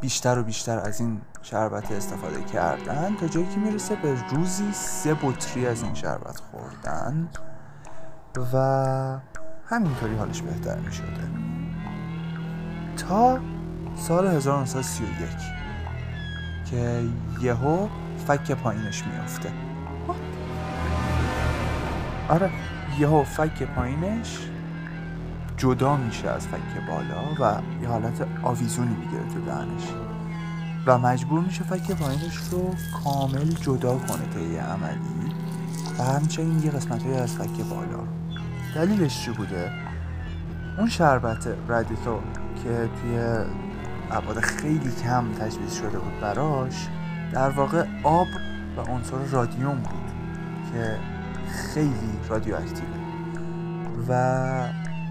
بیشتر 0.00 0.38
و 0.38 0.42
بیشتر 0.42 0.78
از 0.78 1.00
این 1.00 1.20
شربت 1.42 1.92
استفاده 1.92 2.42
کردن 2.42 3.16
تا 3.16 3.26
جایی 3.26 3.46
که 3.46 3.60
می‌رسه 3.60 3.96
به 3.96 4.16
روزی 4.30 4.72
سه 4.72 5.14
بطری 5.14 5.66
از 5.66 5.82
این 5.82 5.94
شربت 5.94 6.40
خوردن 6.40 7.28
و 8.52 8.56
همینطوری 9.66 10.16
حالش 10.16 10.42
بهتر 10.42 10.78
می 10.78 10.92
شده 10.92 11.55
تا 12.96 13.38
سال 13.96 14.26
1931 14.26 15.28
که 16.70 17.02
یهو 17.40 17.88
فک 18.26 18.52
پایینش 18.52 19.04
میافته. 19.06 19.52
آره 22.28 22.50
یهو 22.98 23.24
فک 23.24 23.62
پایینش 23.62 24.38
جدا 25.56 25.96
میشه 25.96 26.30
از 26.30 26.46
فک 26.46 26.86
بالا 26.88 27.34
و 27.40 27.60
یه 27.82 27.88
حالت 27.88 28.26
آویزونی 28.42 28.96
می‌گیره 28.96 29.22
تو 29.34 29.40
دهنش. 29.40 29.82
و 30.86 30.98
مجبور 30.98 31.40
میشه 31.40 31.64
فک 31.64 31.92
پایینش 31.92 32.36
رو 32.36 32.74
کامل 33.04 33.44
جدا 33.44 33.98
کنه 33.98 34.28
تا 34.34 34.40
یه 34.40 34.62
عملی. 34.62 35.34
و 35.98 36.02
همچنین 36.02 36.62
یه 36.62 36.70
قسمت 36.70 37.06
از 37.06 37.34
فک 37.34 37.64
بالا. 37.70 38.02
دلیلش 38.74 39.24
چی 39.24 39.30
بوده؟ 39.30 39.70
اون 40.78 40.88
شربت 40.88 41.48
ردیتو 41.68 42.20
که 42.64 42.88
توی 43.00 43.18
ابعاد 44.10 44.40
خیلی 44.40 44.92
کم 45.04 45.32
تجویز 45.32 45.72
شده 45.72 45.98
بود 45.98 46.20
براش 46.20 46.88
در 47.32 47.50
واقع 47.50 47.86
آب 48.02 48.26
و 48.76 48.80
عنصر 48.80 49.16
رادیوم 49.16 49.76
بود 49.76 50.12
که 50.72 50.96
خیلی 51.48 52.18
رادیواکتیوه. 52.28 52.88
و 54.08 54.12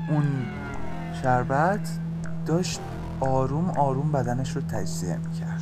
اون 0.09 0.23
شربت 1.21 1.99
داشت 2.45 2.79
آروم 3.19 3.69
آروم 3.69 4.11
بدنش 4.11 4.55
رو 4.55 4.61
تجزیه 4.61 5.17
می‌کرد. 5.17 5.61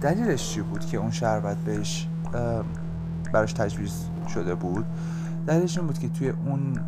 دلیلش 0.00 0.50
چی 0.50 0.60
بود 0.60 0.86
که 0.86 0.96
اون 0.96 1.10
شربت 1.10 1.56
بهش 1.56 2.08
براش 3.32 3.52
تجویز 3.52 4.04
شده 4.34 4.54
بود؟ 4.54 4.84
دلیلش 5.46 5.78
این 5.78 5.86
بود 5.86 5.98
که 5.98 6.08
توی 6.08 6.28
اون 6.28 6.80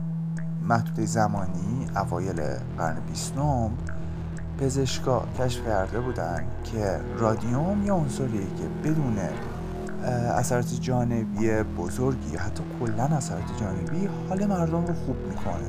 محدوده 0.69 1.07
زمانی 1.07 1.87
اوایل 1.97 2.43
قرن 2.79 3.00
بیستم 3.09 3.71
پزشکا 4.61 5.25
کشف 5.38 5.65
کرده 5.67 6.00
بودن 6.00 6.45
که 6.65 7.00
رادیوم 7.19 7.83
یا 7.87 7.95
عنصریه 7.95 8.41
که 8.41 8.88
بدون 8.88 9.19
اثرات 10.05 10.81
جانبی 10.81 11.62
بزرگی 11.62 12.37
حتی 12.37 12.62
کلا 12.81 13.05
اثرات 13.05 13.61
جانبی 13.61 14.09
حال 14.29 14.47
مردم 14.47 14.87
رو 14.87 14.95
خوب 14.95 15.17
می‌کنه. 15.29 15.69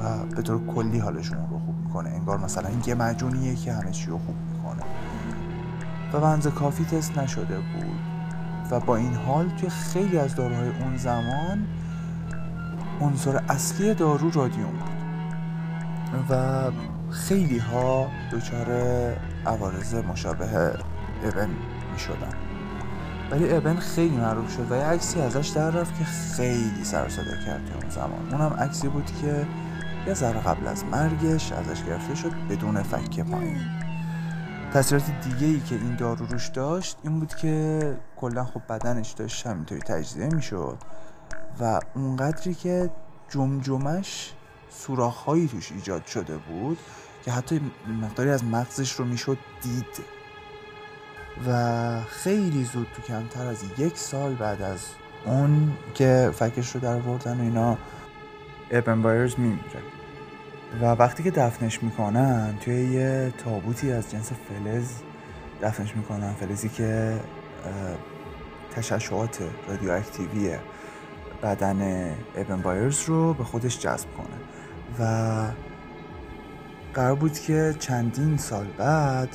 و 0.00 0.26
به 0.36 0.42
طور 0.42 0.66
کلی 0.66 0.98
حالشون 0.98 1.38
رو 1.38 1.58
خوب 1.58 1.74
می‌کنه. 1.84 2.08
انگار 2.08 2.38
مثلا 2.38 2.70
یه 2.86 2.94
مجونیه 2.94 3.54
که 3.54 3.72
همه 3.72 3.90
چی 3.90 4.06
رو 4.06 4.18
خوب 4.18 4.34
می‌کنه. 4.52 4.82
و 6.12 6.20
بنز 6.20 6.46
کافی 6.46 6.84
تست 6.84 7.18
نشده 7.18 7.56
بود. 7.56 8.00
و 8.70 8.80
با 8.80 8.96
این 8.96 9.14
حال 9.14 9.48
توی 9.48 9.68
خیلی 9.68 10.18
از 10.18 10.34
داروهای 10.34 10.68
اون 10.68 10.96
زمان 10.96 11.66
عنصر 13.00 13.42
اصلی 13.48 13.94
دارو 13.94 14.30
رادیوم 14.30 14.70
بود. 14.70 14.90
و 16.30 16.62
خیلی 17.12 17.58
ها 17.58 18.10
دچار 18.32 18.66
عوارض 19.46 19.94
مشابه 19.94 20.74
ابن 21.24 21.48
می 21.92 21.98
شدن 21.98 22.34
ولی 23.30 23.52
ابن 23.52 23.76
خیلی 23.76 24.16
معروف 24.16 24.52
شد 24.52 24.72
و 24.72 24.76
یه 24.76 24.82
عکسی 24.82 25.20
ازش 25.20 25.48
در 25.48 25.70
رفت 25.70 25.98
که 25.98 26.04
خیلی 26.04 26.84
سر 26.84 27.08
صدا 27.08 27.36
کرد 27.46 27.60
اون 27.80 27.90
زمان. 27.90 28.32
اونم 28.32 28.56
عکسی 28.60 28.88
بود 28.88 29.10
که 29.22 29.46
یه 30.06 30.14
ذره 30.14 30.40
قبل 30.40 30.66
از 30.66 30.84
مرگش 30.84 31.52
ازش 31.52 31.84
گرفته 31.84 32.14
شد 32.14 32.32
بدون 32.50 32.82
فک 32.82 33.20
پایین. 33.20 33.60
تاثیرات 34.72 35.04
دیگه 35.22 35.46
ای 35.46 35.60
که 35.60 35.74
این 35.74 35.96
دارو 35.96 36.26
روش 36.26 36.48
داشت 36.48 36.98
این 37.02 37.20
بود 37.20 37.34
که 37.34 37.96
کلا 38.16 38.44
خب 38.44 38.62
بدنش 38.68 39.10
داشت 39.10 39.46
همینطوری 39.46 39.80
تجزیه 39.80 40.26
می‌شد 40.26 40.78
و 41.60 41.80
اونقدری 41.94 42.54
که 42.54 42.90
جمجمش 43.28 44.32
سوراخهایی 44.78 45.48
توش 45.48 45.72
ایجاد 45.72 46.06
شده 46.06 46.36
بود 46.36 46.78
که 47.24 47.30
حتی 47.32 47.60
مقداری 48.02 48.30
از 48.30 48.44
مغزش 48.44 48.92
رو 48.92 49.04
می‌شد 49.04 49.38
دید. 49.62 50.04
و 51.46 52.00
خیلی 52.00 52.64
زود 52.64 52.86
تو 52.96 53.02
کمتر 53.02 53.46
از 53.46 53.64
یک 53.78 53.98
سال 53.98 54.34
بعد 54.34 54.62
از 54.62 54.80
اون 55.24 55.72
که 55.94 56.30
فکش 56.34 56.74
رو 56.74 56.80
در 56.80 56.96
وردن 56.96 57.40
و 57.40 57.42
اینا 57.42 57.78
ابن 58.70 59.02
بایرز 59.02 59.34
میمیره. 59.38 59.82
و 60.80 60.84
وقتی 60.84 61.22
که 61.22 61.30
دفنش 61.30 61.82
می‌کنن 61.82 62.56
توی 62.60 62.74
یه 62.74 63.32
تابوتی 63.44 63.92
از 63.92 64.10
جنس 64.10 64.30
فلز 64.32 64.88
دفنش 65.62 65.96
می‌کنن. 65.96 66.34
فلزی 66.34 66.68
که 66.68 67.20
تشعشعات 68.74 69.38
رادیواکتیوی 69.68 70.56
بدن 71.42 72.10
ابن 72.36 72.62
بایرز 72.62 73.02
رو 73.04 73.34
به 73.34 73.44
خودش 73.44 73.78
جذب 73.78 74.08
کنه. 74.16 74.36
و 75.00 75.44
قرار 76.94 77.14
بود 77.14 77.38
که 77.38 77.74
چندین 77.78 78.36
سال 78.36 78.66
بعد 78.78 79.28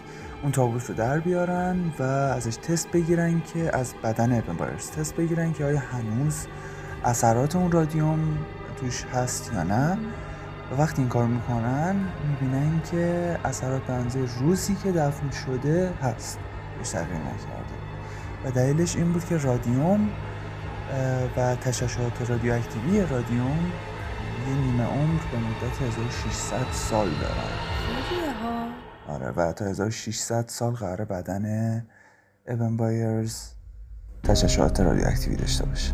اون 0.43 0.51
تابوت 0.51 0.85
رو 0.89 0.95
در 0.95 1.19
بیارن 1.19 1.77
و 1.99 2.03
ازش 2.03 2.55
تست 2.55 2.91
بگیرن 2.91 3.41
که 3.53 3.77
از 3.77 3.93
بدن 4.03 4.37
ابن 4.37 4.53
بایرز 4.53 4.91
تست 4.91 5.15
بگیرن 5.15 5.53
که 5.53 5.65
آیا 5.65 5.79
هنوز 5.79 6.47
اثرات 7.03 7.55
اون 7.55 7.71
رادیوم 7.71 8.37
توش 8.79 9.05
هست 9.13 9.51
یا 9.53 9.63
نه. 9.63 9.97
و 10.71 10.81
وقتی 10.81 11.01
این 11.01 11.09
کار 11.09 11.25
می‌کنن 11.25 11.95
می‌بینن 12.29 12.81
که 12.91 13.37
اثرات 13.45 13.81
بنزه 13.81 14.19
روزی 14.39 14.75
که 14.75 14.91
دفن 14.91 15.29
شده 15.31 15.91
هست. 16.01 16.39
بهش 16.77 16.89
تغییر 16.89 17.19
نکرده. 17.19 17.77
و 18.45 18.51
دلیلش 18.51 18.95
این 18.95 19.11
بود 19.13 19.25
که 19.25 19.37
رادیوم 19.37 20.09
و 21.37 21.55
تشعشعات 21.55 22.29
رادیواکتیوی 22.29 23.01
رادیوم 23.01 23.71
یه 24.47 24.55
نیمه 24.55 24.83
عمر 24.83 25.21
به 25.31 25.37
مدت 25.37 25.81
1600 25.81 26.71
سال 26.71 27.09
دارن 27.09 27.67
آره 29.07 29.29
و 29.29 29.51
تا 29.53 29.65
1600 29.65 30.47
سال 30.47 30.73
قرار 30.73 31.05
بدن 31.05 31.87
ابن 32.47 32.77
بایرز 32.77 33.51
تشعشعات 34.23 34.79
رادیواکتیوی 34.79 35.35
داشته 35.35 35.65
باشه. 35.65 35.93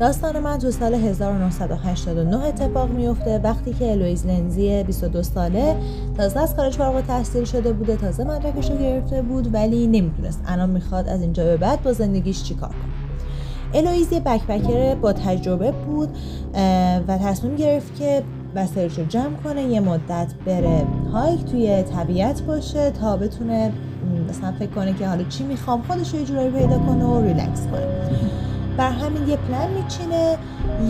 داستان 0.00 0.38
من 0.38 0.58
تو 0.58 0.70
سال 0.70 0.94
1989 0.94 2.44
اتفاق 2.44 2.90
میفته 2.90 3.38
وقتی 3.38 3.72
که 3.72 3.90
الویز 3.90 4.26
لنزی 4.26 4.82
22 4.82 5.22
ساله 5.22 5.76
تازه 6.16 6.40
از 6.40 6.56
کارش 6.56 6.76
فارغ 6.76 7.06
تحصیل 7.06 7.44
شده 7.44 7.72
بوده 7.72 7.96
تازه 7.96 8.24
مدرکش 8.24 8.70
رو 8.70 8.78
گرفته 8.78 9.22
بود 9.22 9.54
ولی 9.54 9.86
نمی‌دونست 9.86 10.42
الان 10.46 10.70
می‌خواد 10.70 11.08
از 11.08 11.20
اینجا 11.20 11.44
به 11.44 11.56
بعد 11.56 11.82
با 11.82 11.92
زندگیش 11.92 12.42
چیکار 12.42 12.68
کنه. 12.68 12.78
الویز 13.74 14.12
یه 14.12 14.20
بکپکر 14.20 14.94
با 14.94 15.12
تجربه 15.12 15.72
بود 15.72 16.08
و 17.08 17.18
تصمیم 17.18 17.56
گرفت 17.56 17.94
که 17.98 18.22
وسایلش 18.54 18.98
رو 18.98 19.04
جمع 19.04 19.36
کنه 19.44 19.62
یه 19.62 19.80
مدت 19.80 20.34
بره 20.46 20.86
hike 21.12 21.44
توی 21.44 21.82
طبیعت 21.82 22.42
باشه 22.42 22.90
تا 22.90 23.16
بتونه 23.16 23.72
مثلا 24.28 24.52
فکر 24.52 24.70
کنه 24.70 24.94
که 24.94 25.08
حالا 25.08 25.24
چی 25.24 25.44
می‌خوام 25.44 25.82
خودش 25.82 26.14
رو 26.14 26.20
یه 26.20 26.26
جورایی 26.26 26.50
پیدا 26.50 26.78
کنه 26.78 27.04
و 27.04 27.22
ریلکس 27.22 27.66
کنه. 27.66 27.86
بر 28.76 28.90
همین 28.90 29.28
یه 29.28 29.36
پلن 29.36 29.70
میچینه 29.70 30.36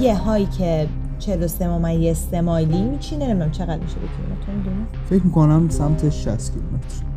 یه 0.00 0.16
hike 0.16 0.88
43 1.18 1.68
ممیز 1.68 2.34
مایلی 2.34 2.82
میچینه 2.82 3.26
نمی‌دونم 3.26 3.50
چقدر 3.50 3.78
میشه 3.78 3.94
به 3.94 4.06
کیلومتر 4.16 4.52
می‌دونی؟ 4.52 4.86
فکر 5.10 5.22
می‌کنم 5.22 5.68
سمت 5.68 6.10
60 6.10 6.52
کیلومتر. 6.52 7.12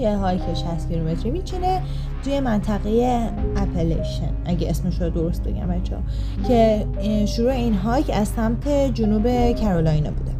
یه 0.00 0.16
hike 0.16 0.54
60 0.54 0.88
کیلومتری 0.88 1.30
میچینه 1.30 1.82
توی 2.24 2.40
منطقه 2.40 3.20
Appalachian 3.56 4.30
اگه 4.44 4.70
اسمش 4.70 5.00
رو 5.02 5.10
درست 5.10 5.42
بگم 5.42 5.66
بچه 5.66 5.96
که 6.48 6.86
شروع 7.26 7.50
این 7.52 7.74
hike 7.74 8.10
از 8.14 8.28
سمت 8.28 8.68
جنوب 8.68 9.52
کرولاینا 9.52 10.10
بوده. 10.10 10.39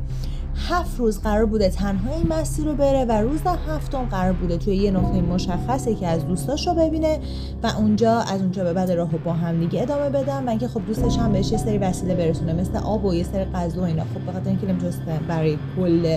هفت 0.68 0.98
روز 0.98 1.20
قرار 1.20 1.46
بوده 1.46 1.68
تنها 1.68 2.14
این 2.14 2.26
مسیر 2.28 2.64
رو 2.64 2.74
بره 2.74 3.04
و 3.04 3.12
روز 3.12 3.40
هفتم 3.68 4.04
قرار 4.04 4.32
بوده 4.32 4.58
توی 4.58 4.76
یه 4.76 4.90
نقطه 4.90 5.20
مشخصی 5.20 5.94
یکی 5.94 6.06
از 6.06 6.26
دوستاش 6.26 6.66
رو 6.66 6.74
ببینه 6.74 7.18
و 7.62 7.66
اونجا 7.66 8.18
از 8.18 8.40
اونجا 8.40 8.64
به 8.64 8.72
بعد 8.72 8.90
راهو 8.90 9.18
با 9.18 9.32
هم 9.32 9.60
دیگه 9.60 9.82
ادامه 9.82 10.10
بدن 10.10 10.44
و 10.44 10.48
اینکه 10.48 10.68
خب 10.68 10.86
دوستش 10.86 11.18
هم 11.18 11.32
بهش 11.32 11.52
یه 11.52 11.58
سری 11.58 11.78
وسیله 11.78 12.14
برسونه 12.14 12.52
مثل 12.52 12.76
آب 12.76 13.04
و 13.04 13.14
یه 13.14 13.24
سری 13.24 13.44
غذا 13.44 13.80
و 13.80 13.84
اینا. 13.84 14.02
خب 14.02 14.30
بخاطر 14.30 14.48
اینکه 14.48 14.66
نمی‌تونست 14.66 15.00
برای 15.28 15.58
کل 15.76 16.16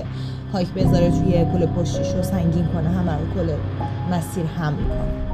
hike 0.54 0.74
بذاره 0.74 1.12
توی 1.12 1.32
کوله 1.32 1.66
پشتیش 1.66 2.14
رو 2.16 2.24
سنگین 2.24 2.66
کنه 2.66 2.90
همه 2.90 3.12
رو 3.12 3.34
کل 3.36 3.54
مسیر 4.12 4.46
حمل 4.46 4.76
کنه. 4.76 5.34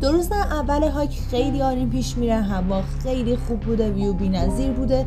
دو 0.00 0.12
روز 0.12 0.32
اول 0.32 0.82
هایک 0.82 1.10
خیلی 1.30 1.62
آریم 1.62 1.90
پیش 1.90 2.16
میره 2.16 2.40
هوا 2.40 2.82
خیلی 3.02 3.36
خوب 3.36 3.60
بوده 3.60 3.90
ویو 3.90 4.12
بی 4.12 4.28
نظیر 4.28 4.70
بوده. 4.70 5.06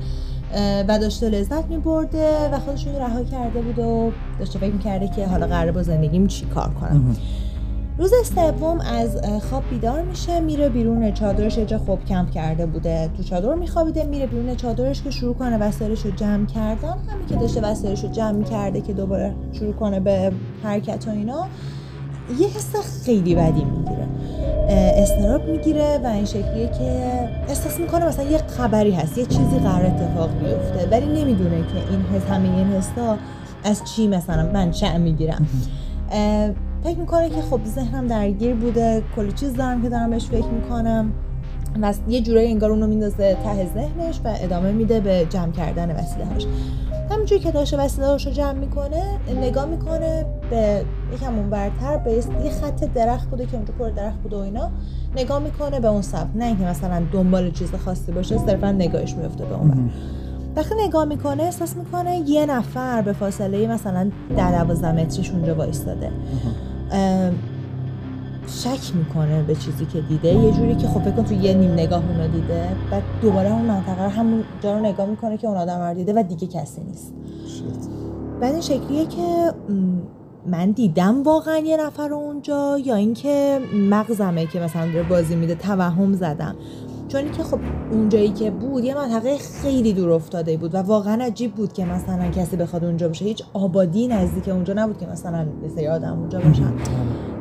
و 0.87 0.99
داشته 0.99 1.29
لذت 1.29 1.65
می 1.65 1.77
برده 1.77 2.49
و 2.49 2.59
خودشون 2.59 2.95
رها 2.95 3.23
کرده 3.23 3.61
بود 3.61 3.79
و 3.79 4.11
داشته 4.39 4.59
فکر 4.59 4.73
می‌کرده 4.73 5.07
که 5.07 5.27
حالا 5.27 5.47
قراره 5.47 5.71
با 5.71 5.83
زندگیم 5.83 6.27
چی 6.27 6.45
کار 6.45 6.69
کنم. 6.69 7.15
روز 7.97 8.11
سوم 8.35 8.79
از 8.79 9.17
خواب 9.49 9.63
بیدار 9.69 10.01
میشه 10.01 10.39
میره 10.39 10.69
بیرون 10.69 11.11
چادرش 11.11 11.57
یه 11.57 11.65
جا 11.65 11.77
خوب 11.77 12.05
کمپ 12.05 12.31
کرده 12.31 12.65
بوده. 12.65 13.09
تو 13.17 13.23
چادر 13.23 13.53
میخوابیده 13.53 14.03
میره 14.03 14.27
بیرون 14.27 14.55
چادرش 14.55 15.03
که 15.03 15.11
شروع 15.11 15.35
کنه 15.35 15.57
وسایلش 15.57 16.01
رو 16.01 16.11
جمع 16.11 16.45
کردن. 16.45 16.97
همین 17.07 17.27
که 17.29 17.35
داشته 17.35 17.61
وسایلش 17.61 18.03
رو 18.03 18.09
جمع 18.09 18.31
می‌کرده 18.31 18.81
که 18.81 18.93
دوباره 18.93 19.33
شروع 19.51 19.73
کنه 19.73 19.99
به 19.99 20.31
حرکت 20.63 21.07
و 21.07 21.11
اینا. 21.11 21.47
یه 22.39 22.47
حس 22.47 23.03
خیلی 23.05 23.35
بدی 23.35 23.63
می‌گیره. 23.63 24.07
استراب 24.69 25.49
می‌گیره 25.49 25.99
و 26.03 26.07
این 26.07 26.25
شکلیه 26.25 26.67
که 26.67 27.09
احساس 27.47 27.79
می‌کنه 27.79 28.05
مثلا 28.05 28.25
یه 28.25 28.37
خبری 28.37 28.91
هست 28.91 29.17
یه 29.17 29.25
چیزی 29.25 29.59
قرار 29.63 29.85
اتفاق 29.85 30.29
بیفته 30.39 30.87
ولی 30.91 31.05
نمی‌دونه 31.05 31.57
که 31.57 31.91
این 31.91 32.01
حس 32.01 32.29
همه 32.29 32.57
این 32.57 32.67
حسا 32.67 33.17
از 33.63 33.81
چی 33.83 34.07
مثلا 34.07 34.51
من 34.53 34.71
چه 34.71 34.97
می‌گیرم 34.97 35.47
فکر 36.83 36.97
می‌کنه 36.97 37.29
که 37.29 37.41
خب 37.41 37.59
ذهنم 37.65 38.07
درگیر 38.07 38.55
بوده 38.55 39.03
کلی 39.15 39.31
چیز 39.31 39.53
دارم 39.53 39.81
که 39.81 39.89
دارم 39.89 40.09
بهش 40.09 40.25
فکر 40.25 40.47
می‌کنم 40.47 41.11
و 41.81 41.93
یه 42.07 42.21
جورایی 42.21 42.51
انگار 42.51 42.71
اونو 42.71 42.87
میندازه 42.87 43.37
ته 43.43 43.69
ذهنش 43.73 44.19
و 44.25 44.35
ادامه 44.41 44.71
میده 44.71 44.99
به 44.99 45.27
جمع 45.29 45.51
کردن 45.51 45.95
وسیله 45.95 46.25
هاش 46.25 46.45
همینجوری 47.13 47.41
که 47.41 47.51
داشته 47.51 47.77
وسیله 47.77 48.07
هاشو 48.07 48.31
جمع 48.31 48.59
می‌کنه 48.59 49.19
نگاه 49.41 49.65
می‌کنه 49.65 50.25
به 50.49 50.85
یکم 51.13 51.35
اونورتر 51.35 51.97
به 51.97 52.11
یه 52.43 52.51
خط 52.51 52.83
درخت 52.93 53.29
بوده 53.29 53.45
که 53.45 53.55
اونجا 53.55 53.73
پر 53.79 53.89
درخت 53.89 54.17
بوده 54.17 54.35
و 54.35 54.39
اینا. 54.39 54.71
نگاه 55.15 55.39
می‌کنه 55.39 55.79
به 55.79 55.87
اون 55.87 56.01
سمت 56.01 56.29
نه 56.35 56.45
اینکه 56.45 56.63
مثلا 56.63 57.03
دنبال 57.11 57.51
چیز 57.51 57.75
خاصی 57.85 58.11
باشه 58.11 58.37
صرفا 58.37 58.71
نگاهش 58.71 59.13
میفته 59.13 59.45
به 59.45 59.55
اون 59.55 59.91
وقتی 60.55 60.75
نگاه 60.87 61.05
می‌کنه 61.05 61.43
احساس 61.43 61.75
می‌کنه 61.75 62.17
یه 62.29 62.45
نفر 62.45 63.01
به 63.01 63.13
فاصله 63.13 63.67
مثلا 63.67 64.11
در 64.37 64.51
دوازده 64.51 64.91
متریش 64.91 65.31
اونجا 65.31 65.55
وایستاده. 65.55 66.11
شک 68.47 68.95
می‌کنه 68.95 69.43
به 69.43 69.55
چیزی 69.55 69.85
که 69.85 70.01
دیده. 70.01 70.33
یه 70.33 70.51
جوری 70.51 70.75
که 70.75 70.87
خب 70.87 71.01
فکر 71.01 71.11
کن 71.11 71.23
تو 71.23 71.33
یه 71.33 71.53
نیم 71.53 71.71
نگاه 71.71 72.03
اونو 72.09 72.27
دیده 72.27 72.69
بعد 72.91 73.03
دوباره 73.21 73.53
اون 73.53 73.65
منطقه 73.65 74.03
رو 74.03 74.09
همون 74.09 74.43
جا 74.61 74.77
رو 74.77 74.85
نگاه 74.85 75.05
می‌کنه 75.05 75.37
که 75.37 75.47
اون 75.47 75.57
آدم 75.57 75.81
رو 75.81 75.93
دیده 75.93 76.13
و 76.13 76.23
دیگه 76.23 76.47
کسی 76.47 76.81
نیست. 76.83 77.13
بعد 78.41 78.51
این 78.51 78.61
شکلیه 78.61 79.05
که 79.05 79.53
من 80.45 80.71
دیدم 80.71 81.23
واقعا 81.23 81.57
یه 81.57 81.77
نفر 81.77 82.07
رو 82.07 82.15
اونجا 82.15 82.77
یا 82.85 82.95
اینکه 82.95 83.59
مغزمه 83.89 84.45
که 84.45 84.59
مثلا 84.59 84.85
داره 84.85 85.09
بازی 85.09 85.35
میده 85.35 85.55
توهم 85.55 86.13
زدم. 86.13 86.55
چون 87.07 87.31
که 87.31 87.43
خب 87.43 87.59
اونجایی 87.91 88.29
که 88.29 88.51
بود 88.51 88.83
یه 88.83 88.95
منطقه 88.95 89.37
خیلی 89.37 89.93
دور 89.93 90.11
افتاده 90.11 90.57
بود 90.57 90.75
و 90.75 90.77
واقعا 90.77 91.23
عجیب 91.23 91.55
بود 91.55 91.73
که 91.73 91.85
مثلا 91.85 92.31
کسی 92.31 92.55
بخواد 92.55 92.85
اونجا 92.85 93.07
باشه. 93.07 93.25
هیچ 93.25 93.43
آبادی 93.53 94.07
نزدیک 94.07 94.47
اونجا 94.47 94.73
نبود 94.73 94.97
که 94.97 95.07
مثلا 95.07 95.45
یه 95.63 95.69
سری 95.75 95.87
آدم 95.87 96.19
اونجا 96.19 96.39
باشن. 96.39 96.73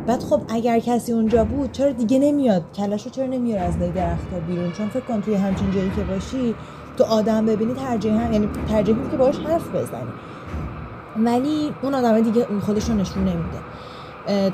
بعد 0.07 0.23
خب 0.23 0.41
اگر 0.49 0.79
کسی 0.79 1.13
اونجا 1.13 1.45
بود 1.45 1.73
چرا 1.73 1.93
دیگه 1.93 2.19
نمیاد؟ 2.19 2.63
کلاشو 2.75 3.11
چرا 3.11 3.27
نمیاد 3.27 3.69
از 3.69 3.79
لای 3.79 3.91
درختها 3.91 4.41
بیرون؟ 4.49 4.73
چون 4.73 4.89
فکر 4.89 5.01
کن 5.01 5.21
توی 5.21 5.35
همچین 5.35 5.71
جایی 5.71 5.91
که 5.97 6.03
باشی 6.03 6.55
تو 6.99 7.05
آدم 7.05 7.47
ببینی 7.47 7.75
ترجیح 7.75 8.13
هم 8.13 8.33
یعنی 8.33 8.49
ترجیح 8.69 8.97
که 9.11 9.17
باهاش 9.17 9.39
حرف 9.39 9.69
بزنی. 9.69 10.13
ولی 11.17 11.71
اون 11.83 11.95
آدم 11.95 12.21
دیگه 12.21 12.47
خودش 12.67 12.89
رو 12.89 12.95
نشون 12.95 13.23
نمیده. 13.23 13.59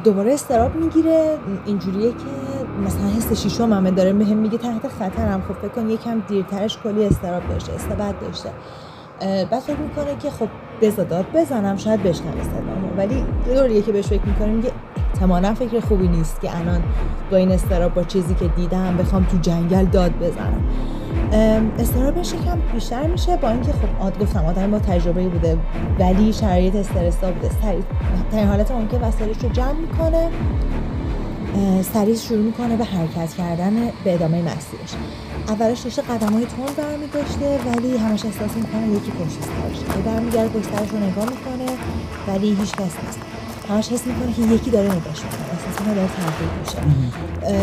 دوباره 0.04 0.34
استراب 0.34 0.76
می‌گیره. 0.76 1.36
اینجوریه 1.66 2.10
که 2.10 2.16
مثلا 2.86 3.08
حس 3.08 3.42
شیشم 3.42 3.72
همه 3.72 3.90
داره 3.90 4.12
بهم 4.12 4.36
میگه 4.36 4.58
تحت 4.58 4.88
خطرم. 4.88 5.42
خب 5.48 5.54
فکر 5.54 5.68
کن 5.68 5.90
یکم 5.90 6.22
دیرترش 6.28 6.78
کلی 6.78 7.04
استراب 7.04 7.42
داشته 7.48 7.72
استبد 7.72 8.14
داشته. 8.20 8.50
بعد 9.20 9.60
فکر 9.60 9.76
می‌کنه 9.76 10.16
که 10.22 10.30
خب 10.30 10.48
بزادات 10.82 11.26
بزنم 11.34 11.76
شاید 11.76 12.02
بشنوه 12.02 12.42
صدامو. 12.42 12.96
ولی 12.96 13.24
دوریه 13.46 13.82
که 13.82 13.92
بهش 13.92 14.06
فکر 14.06 14.22
می‌کنه 14.26 14.48
میگه 14.48 14.72
احتمالا 15.18 15.54
فکر 15.54 15.80
خوبی 15.80 16.08
نیست 16.08 16.40
که 16.40 16.56
الان 16.56 16.82
با 17.30 17.36
این 17.36 17.52
استراب 17.52 17.94
با 17.94 18.02
چیزی 18.02 18.34
که 18.34 18.48
دیدم 18.48 18.96
بخوام 18.96 19.24
تو 19.24 19.36
جنگل 19.36 19.84
داد 19.84 20.12
بزنم. 20.12 20.62
استرابش 21.78 22.32
یکم 22.32 22.58
بیشتر 22.74 23.06
میشه 23.06 23.36
با 23.36 23.48
اینکه 23.48 23.72
خب 23.72 24.02
آد 24.02 24.18
گفتم 24.18 24.44
آدم 24.44 24.70
با 24.70 24.78
تجربه 24.78 25.28
بوده 25.28 25.58
ولی 25.98 26.32
شرایط 26.32 26.76
استرسا 26.76 27.32
بوده. 27.32 27.50
سریع 28.30 28.46
حالت 28.46 28.72
که 28.90 28.96
وسایلش 28.96 29.36
رو 29.42 29.48
جمع 29.48 29.72
می‌کنه 29.72 30.28
سریع 31.82 32.16
شروع 32.16 32.42
می‌کنه 32.42 32.76
به 32.76 32.84
حرکت 32.84 33.34
کردن 33.34 33.74
به 34.04 34.14
ادامه 34.14 34.42
مسیرش. 34.42 34.94
اولش 35.48 35.80
داشته 35.80 36.02
قدم 36.02 36.32
های 36.32 36.46
تون 36.46 36.66
برمی 36.76 37.06
داشته 37.06 37.58
ولی 37.66 37.96
همش 37.96 38.24
احساس 38.24 38.56
می‌کنه 38.56 38.88
یکی 38.88 39.10
پشت 39.10 39.38
سرش. 39.42 40.04
برمیگرده 40.04 40.48
پشت 40.48 40.64
سرش 40.64 40.90
رو 40.90 40.98
نگاه 40.98 41.24
می‌کنه 41.24 41.78
ولی 42.28 42.48
هیچ 42.48 42.72
کس 42.72 42.80
نیست. 42.80 43.27
همش 43.68 43.88
حس 43.88 44.06
می‌کنه 44.06 44.32
که 44.32 44.54
یکی 44.54 44.70
داره 44.70 44.86
نگاش 44.86 45.22
می‌کنه 45.24 45.40
احساس 45.52 45.80
می‌کنه 45.80 45.94
داره 45.94 46.08
تغییر 46.08 46.50
میشه. 46.60 46.78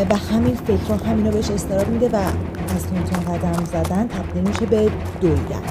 و 0.09 0.15
همین 0.15 0.55
فکر 0.55 1.05
همینو 1.09 1.31
بهش 1.31 1.49
استراب 1.49 1.87
میده 1.87 2.09
و 2.09 2.15
از 2.15 2.83
تون 2.87 3.35
قدم 3.35 3.65
زدن 3.65 4.07
تبدیل 4.07 4.43
میشه 4.47 4.65
به 4.65 4.91
دویدن. 5.21 5.61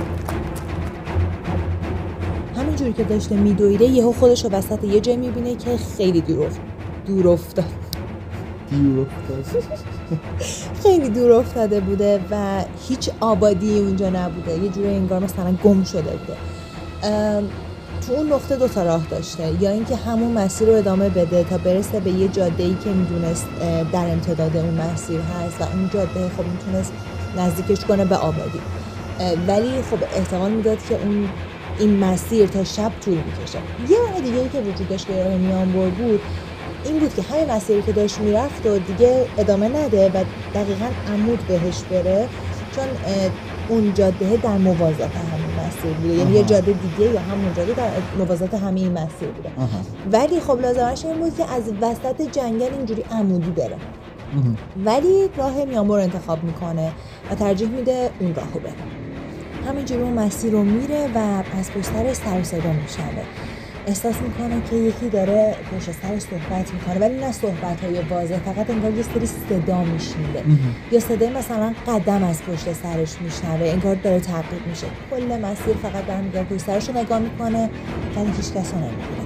همینجوری 2.57 2.93
که 2.93 3.05
داشته 3.05 3.37
میدویده 3.37 3.85
یهو 3.85 4.13
خودش 4.13 4.45
رو 4.45 4.51
وسط 4.51 4.85
یه 4.85 5.01
جای 5.01 5.17
می‌بینه 5.17 5.57
که 5.57 5.77
خیلی 5.97 6.21
دور 6.21 6.51
دور 7.07 7.29
افتاد. 7.29 7.65
دور 8.71 9.07
خیلی 10.83 11.09
دور 11.09 11.33
افتاده 11.33 11.81
بوده 11.81 12.21
و 12.31 12.65
هیچ 12.89 13.11
آبادی 13.21 13.79
اونجا 13.79 14.09
نبوده. 14.11 14.59
یه 14.59 14.69
جوری 14.69 14.89
انگار 14.89 15.25
مثلا 15.25 15.53
گم 15.65 15.85
شده 15.85 16.17
بوده. 16.17 16.37
تو 18.01 18.13
اون 18.13 18.33
نقطه 18.33 18.57
دو 18.57 18.69
تا 18.69 18.83
راه 18.83 19.07
داشته. 19.11 19.63
یا 19.63 19.71
اینکه 19.71 19.97
همون 19.97 20.33
مسیر 20.33 20.69
رو 20.69 20.75
ادامه 20.75 21.09
بده 21.09 21.45
تا 21.45 21.59
برسه 21.59 22.01
به 22.01 22.11
یه 22.11 22.29
جاده 22.29 22.63
ای 22.63 22.77
که 22.85 22.91
می‌دونست 22.91 23.47
در 23.93 24.11
امتداد 24.11 24.57
اون 24.57 24.75
مسیر 24.75 25.21
هست 25.21 25.61
و 25.61 25.65
اون 25.65 25.91
جاده 25.95 26.31
خب 26.37 26.45
می‌تونست 26.45 26.93
نزدیکش 27.37 27.85
کنه 27.85 28.05
به 28.05 28.17
آبادی. 28.17 28.61
ولی 29.49 29.83
خب 29.91 29.99
احتمال 30.17 30.51
می‌داد 30.51 30.79
که 30.89 30.95
اون 30.95 31.29
این 31.79 31.97
مسیر 31.99 32.47
تا 32.47 32.65
شب 32.65 32.93
طول 33.05 33.15
می‌کشه. 33.15 33.59
یه 33.89 33.99
راه 33.99 34.21
دیگه 34.21 34.49
که 34.49 34.61
وجود 34.61 34.89
داشت 34.89 35.07
که 35.07 35.13
میانبر 35.39 35.89
بود 35.89 36.21
این 36.85 36.99
بود 36.99 37.15
که 37.15 37.23
همین 37.23 37.51
مسیری 37.51 37.83
که 37.83 37.93
داشت 37.93 38.19
می‌رفت 38.19 38.67
و 38.67 38.79
دیگه 38.79 39.27
ادامه 39.39 39.69
نده 39.69 40.09
و 40.09 40.25
دقیقا 40.55 40.87
عمود 41.13 41.47
بهش 41.47 41.83
بره. 41.91 42.29
چون 42.77 42.85
اون 43.69 43.95
جاده 43.95 44.37
در 44.37 44.57
موازات 44.57 45.11
همین 45.17 45.67
مسیر 45.67 45.93
بوده. 45.93 46.15
یعنی 46.15 46.33
یه 46.33 46.43
جاده 46.45 46.73
دیگه 46.73 47.11
یا 47.13 47.21
همون 47.21 47.55
جاده 47.57 47.73
در 47.73 47.91
موازات 48.19 48.55
همین 48.55 48.93
مسیر 48.93 49.29
بوده. 49.29 49.51
ولی 50.13 50.41
خب 50.41 50.61
لازمش 50.61 51.05
این 51.05 51.19
بود 51.19 51.37
که 51.37 51.45
از 51.45 51.63
وسط 51.81 52.23
جنگل 52.33 52.75
اینجوری 52.77 53.05
عمودی 53.11 53.51
بره. 53.51 53.77
ولی 54.85 55.29
راه 55.37 55.65
میانبر 55.65 55.99
انتخاب 55.99 56.45
می‌کنه 56.45 56.93
و 57.31 57.35
ترجیح 57.35 57.69
میده 57.69 58.11
اون 58.21 58.35
راهو 58.35 58.59
بره. 58.59 58.73
همینجوری 59.69 60.03
اون 60.03 60.13
مسیر 60.13 60.53
رو 60.53 60.63
میره 60.65 61.09
و 61.15 61.19
از 61.59 61.71
پشت 61.71 62.15
سر 62.15 62.43
صدا 62.43 62.73
میشنوه. 62.83 63.25
احساس 63.87 64.15
می‌کنه 64.23 64.63
که 64.71 64.77
یکی 64.77 65.09
داره 65.09 65.55
پشت 65.73 65.93
سرش 65.93 66.23
صحبت 66.23 66.73
می‌کنه 66.75 66.99
ولی 66.99 67.15
نه 67.15 67.33
صحبت 67.33 67.85
های 67.85 68.01
واضح 68.11 68.37
فقط 68.39 68.71
انگار 68.71 68.95
یه 68.95 69.03
سری 69.03 69.27
صدا 69.27 69.85
میشنیده. 69.85 70.43
یا 70.93 71.01
صدای 71.01 71.31
مثلا 71.31 71.75
قدم 71.89 72.25
از 72.25 72.43
پشت 72.43 72.73
سرش 72.73 73.21
میشنوه 73.21 73.69
انگار 73.69 73.95
داره 73.95 74.21
تبدیل 74.21 74.61
میشه. 74.69 74.87
کل 75.11 75.41
مسیر 75.41 75.75
فقط 75.83 76.05
برمیگرده 76.05 76.55
پشت 76.55 76.65
سرش 76.67 76.89
رو 76.89 76.99
نگاه 76.99 77.19
می‌کنه 77.19 77.71
ولی 78.17 78.27
هیچ 78.27 78.53
کس 78.53 78.73
رو 78.73 78.79
نمی‌بینه. 78.79 79.25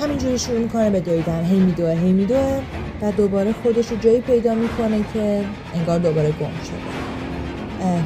همینجوری 0.00 0.38
شروع 0.38 0.58
می‌کنه 0.58 0.90
به 0.90 1.00
دویدن. 1.00 1.44
هی 1.44 1.56
میدوه 1.56 1.90
هی 1.90 2.12
میدوه 2.12 2.60
و 3.02 3.12
دوباره 3.12 3.52
خودش 3.62 3.88
رو 3.88 3.96
جایی 3.96 4.20
پیدا 4.20 4.54
می‌کنه 4.54 5.04
که 5.14 5.44
انگار 5.74 5.98
دوباره 5.98 6.28
گم 6.28 6.36
شده. 6.64 7.01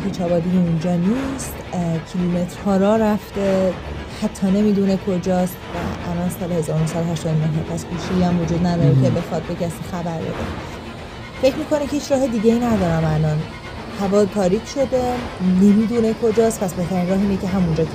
هیچ 0.05 0.21
آبادی 0.21 0.59
اونجا 0.59 0.97
نیست. 0.97 1.55
کیلومترها 2.13 2.77
را 2.77 2.97
رفته. 2.97 3.73
حتی 4.23 4.47
نمی‌دونه 4.47 4.97
کجاست. 4.97 5.57
و 5.75 6.11
الان 6.11 6.31
سال 6.41 6.53
1989 6.53 7.63
پس 7.71 7.85
گوشی 7.85 8.23
هم 8.23 8.41
وجود 8.41 8.67
نداره 8.67 8.95
که 9.03 9.11
بخواد 9.11 9.43
به 9.43 9.55
کسی 9.55 9.83
خبر 9.93 10.19
بده. 10.19 10.33
فکر 11.43 11.57
می‌کنه 11.57 11.81
که 11.81 11.91
هیچ 11.91 12.13
راه 12.13 12.27
دیگه 12.27 12.53
ای 12.53 12.59
ندارم 12.59 13.05
الان. 13.05 13.39
هوا 14.01 14.25
تاریک 14.25 14.67
شده. 14.69 15.13
نمی‌دونه 15.61 16.15
کجاست. 16.15 16.61
پس 16.61 16.75
بهترین 16.75 17.09
راه 17.09 17.19
اینه 17.19 17.37
که 17.37 17.47
همونجا 17.47 17.85
کم 17.85 17.91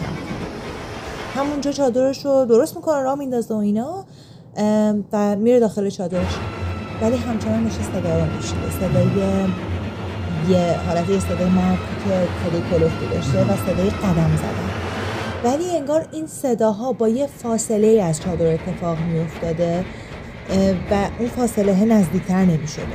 همونجا 1.36 1.72
چادرش 1.72 2.26
رو 2.26 2.46
درست 2.46 2.76
می‌کنه 2.76 3.02
راه 3.02 3.17
میندازه 3.17 3.54
و 3.54 3.58
اینا. 3.58 4.06
و 5.13 5.36
میره 5.36 5.60
داخل 5.60 5.89
چادرش. 5.89 6.36
ولی 7.02 7.17
همچنان 7.17 7.65
نشه 7.65 7.84
صدا 7.84 8.20
رو 8.20 8.26
میشنه 8.36 8.72
صدای 8.80 9.06
یه 10.49 10.75
حالت 10.88 11.10
یه 11.10 11.19
صدای 11.19 11.49
مرد 11.49 11.77
که 11.77 12.27
صدای 12.45 12.62
کلوفتی 12.71 13.08
داشته 13.08 13.43
و 13.43 13.58
صدای 13.58 13.89
قدم 13.89 14.36
زدن. 14.38 14.71
ولی 15.43 15.77
انگار 15.77 16.06
این 16.12 16.27
صداها 16.27 16.93
با 16.93 17.10
یه 17.10 17.27
فاصله 17.27 18.04
از 18.04 18.21
چادر 18.21 18.54
اتفاق 18.54 18.99
می 18.99 19.19
افتاده 19.19 19.86
و 20.91 21.08
اون 21.19 21.30
فاصله 21.30 21.86
نزدیکتر 21.86 22.41
نمی 22.45 22.67
شده 22.67 22.86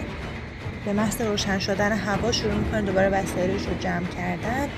به 0.85 0.93
محض 0.93 1.21
روشن 1.21 1.59
شدن 1.59 1.93
هوا 1.93 2.33
شروع 2.33 2.55
می‌کنه 2.55 2.83
دوباره 2.83 3.09
وسایلش 3.09 3.63
رو 3.63 3.79
جمع 3.81 4.07
کردن. 4.17 4.69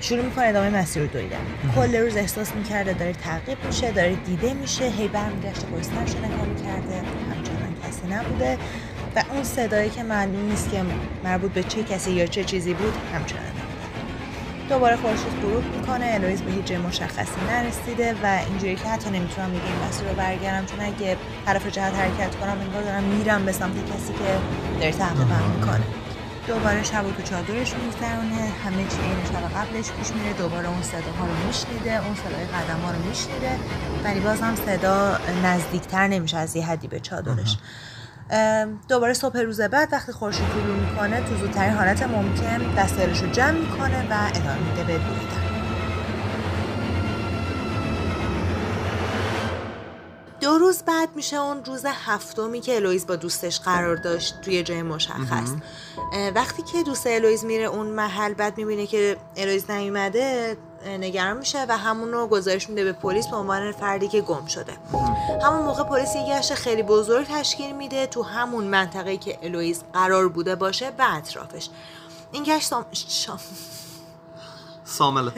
شروع 0.00 0.24
می‌کنه 0.24 0.44
ادامه 0.44 0.70
مسیر 0.70 1.02
رو 1.02 1.08
دویدن. 1.08 1.36
کل 1.76 1.96
روز 1.96 2.16
احساس 2.16 2.52
می‌کرده 2.54 2.92
داره 2.92 3.12
تعقیب 3.12 3.58
میشه 3.66 3.92
داره 3.92 4.14
دیده 4.26 4.54
میشه 4.54 4.84
هی 4.84 5.08
برمیگشته 5.08 5.66
پشترش 5.66 6.14
رو 6.14 6.18
نگاه 6.18 6.46
می‌کرده 6.46 6.96
همچنان 7.30 7.74
کسی 7.88 8.06
نبوده. 8.14 8.58
و 9.16 9.24
اون 9.32 9.44
صدایی 9.44 9.90
که 9.90 10.02
معلوم 10.02 10.48
نیست 10.48 10.70
که 10.70 10.84
مربوط 11.24 11.52
به 11.52 11.62
چه 11.62 11.82
کسی 11.82 12.12
یا 12.12 12.26
چه 12.26 12.44
چیزی 12.44 12.74
بود 12.74 12.94
همچنان 13.14 13.42
دوباره 14.68 14.96
خورشید 14.96 15.40
غروب 15.42 15.64
می‌کنه 15.76 16.10
الویز 16.14 16.42
به 16.42 16.52
هیچ 16.52 16.72
مشخصی 16.72 17.40
نرسیده 17.48 18.14
و 18.22 18.40
اینجوری 18.48 18.76
که 18.76 18.88
حتی 18.88 19.10
نمی‌تونم 19.10 19.50
دیگه 19.50 19.64
این 19.64 19.88
مسیر 19.88 20.08
رو 20.08 20.14
برگردم 20.14 20.66
چون 20.66 20.80
اگه 20.80 21.16
طرف 21.46 21.66
جهت 21.66 21.94
حرکت 21.94 22.36
کنم 22.36 22.56
انگار 22.60 22.82
دارم 22.82 23.02
میرم 23.02 23.44
به 23.44 23.52
سمت 23.52 23.76
کسی 23.92 24.12
که 24.12 24.38
داره 24.80 24.92
تعقیبم 24.92 25.42
می‌کنه. 25.56 25.84
دوباره 26.46 26.82
شب 26.82 27.06
و 27.06 27.10
تو 27.10 27.22
چادرش 27.22 27.74
میگذرونه 27.74 28.52
همه 28.64 28.76
چی 28.76 29.00
این 29.02 29.24
شب 29.24 29.58
قبلش 29.58 29.90
پیش 29.90 30.10
میره 30.10 30.32
دوباره 30.38 30.68
اون 30.68 30.82
صداها 30.82 31.26
رو 31.26 31.46
میشنیده 31.46 32.04
اون 32.04 32.14
صدای 32.14 32.44
قدم 32.44 32.80
ها 32.80 32.90
رو 32.90 33.08
میشنیده 33.08 33.50
ولی 34.04 34.20
بازم 34.20 34.54
صدا 34.66 35.18
نزدیکتر 35.44 36.08
نمیشه 36.08 36.36
از 36.36 36.56
یه 36.56 36.66
حدی 36.66 36.88
به 36.88 37.00
چادرش. 37.00 37.56
دوباره 38.88 39.12
صبح 39.12 39.38
روز 39.38 39.60
بعد 39.60 39.92
وقتی 39.92 40.12
خورشید 40.12 40.46
طلوع 40.48 40.76
می‌کنه 40.76 41.20
تو 41.20 41.36
زودترین 41.36 41.72
حالت 41.72 42.02
ممکن 42.02 42.74
دستایرش 42.76 43.22
رو 43.22 43.30
جمع 43.30 43.50
می‌کنه 43.50 44.08
و 44.10 44.28
ادامه 44.34 44.70
میده 44.70 44.84
به 44.84 44.92
دویدن 44.92 45.38
دو 50.40 50.58
روز 50.58 50.82
بعد 50.82 51.08
میشه 51.16 51.36
اون 51.36 51.64
روز 51.64 51.86
هفتمی 51.86 52.60
که 52.60 52.76
الویز 52.76 53.06
با 53.06 53.16
دوستش 53.16 53.60
قرار 53.60 53.96
داشت 53.96 54.40
توی 54.40 54.62
جای 54.62 54.82
مشخص. 54.82 55.50
وقتی 56.34 56.62
که 56.62 56.82
دوست 56.82 57.06
الویز 57.06 57.44
میره 57.44 57.64
اون 57.64 57.86
محل 57.86 58.34
بعد 58.34 58.58
می‌بینه 58.58 58.86
که 58.86 59.16
الویز 59.36 59.70
نیومده 59.70 60.56
نگران 60.86 61.36
میشه 61.36 61.66
و 61.68 61.78
همون 61.78 62.12
رو 62.12 62.26
گزارش 62.26 62.68
میده 62.68 62.84
به 62.84 62.92
پلیس 62.92 63.26
به 63.26 63.36
عنوان 63.36 63.72
فردی 63.72 64.08
که 64.08 64.20
گم 64.20 64.46
شده. 64.46 64.72
همون 65.42 65.62
موقع 65.62 65.82
پلیس 65.82 66.14
یه 66.14 66.38
گشت 66.38 66.54
خیلی 66.54 66.82
بزرگ 66.82 67.26
تشکیل 67.26 67.76
میده 67.76 68.06
تو 68.06 68.22
همون 68.22 68.64
منطقه 68.64 69.16
که 69.16 69.38
الویز 69.42 69.82
قرار 69.92 70.28
بوده 70.28 70.54
باشه 70.54 70.88
و 70.98 71.06
اطرافش. 71.10 71.68
این 72.32 72.42
گشت 72.42 72.66
سام... 72.66 72.86
شام... 72.92 73.40
سامله. 74.84 75.32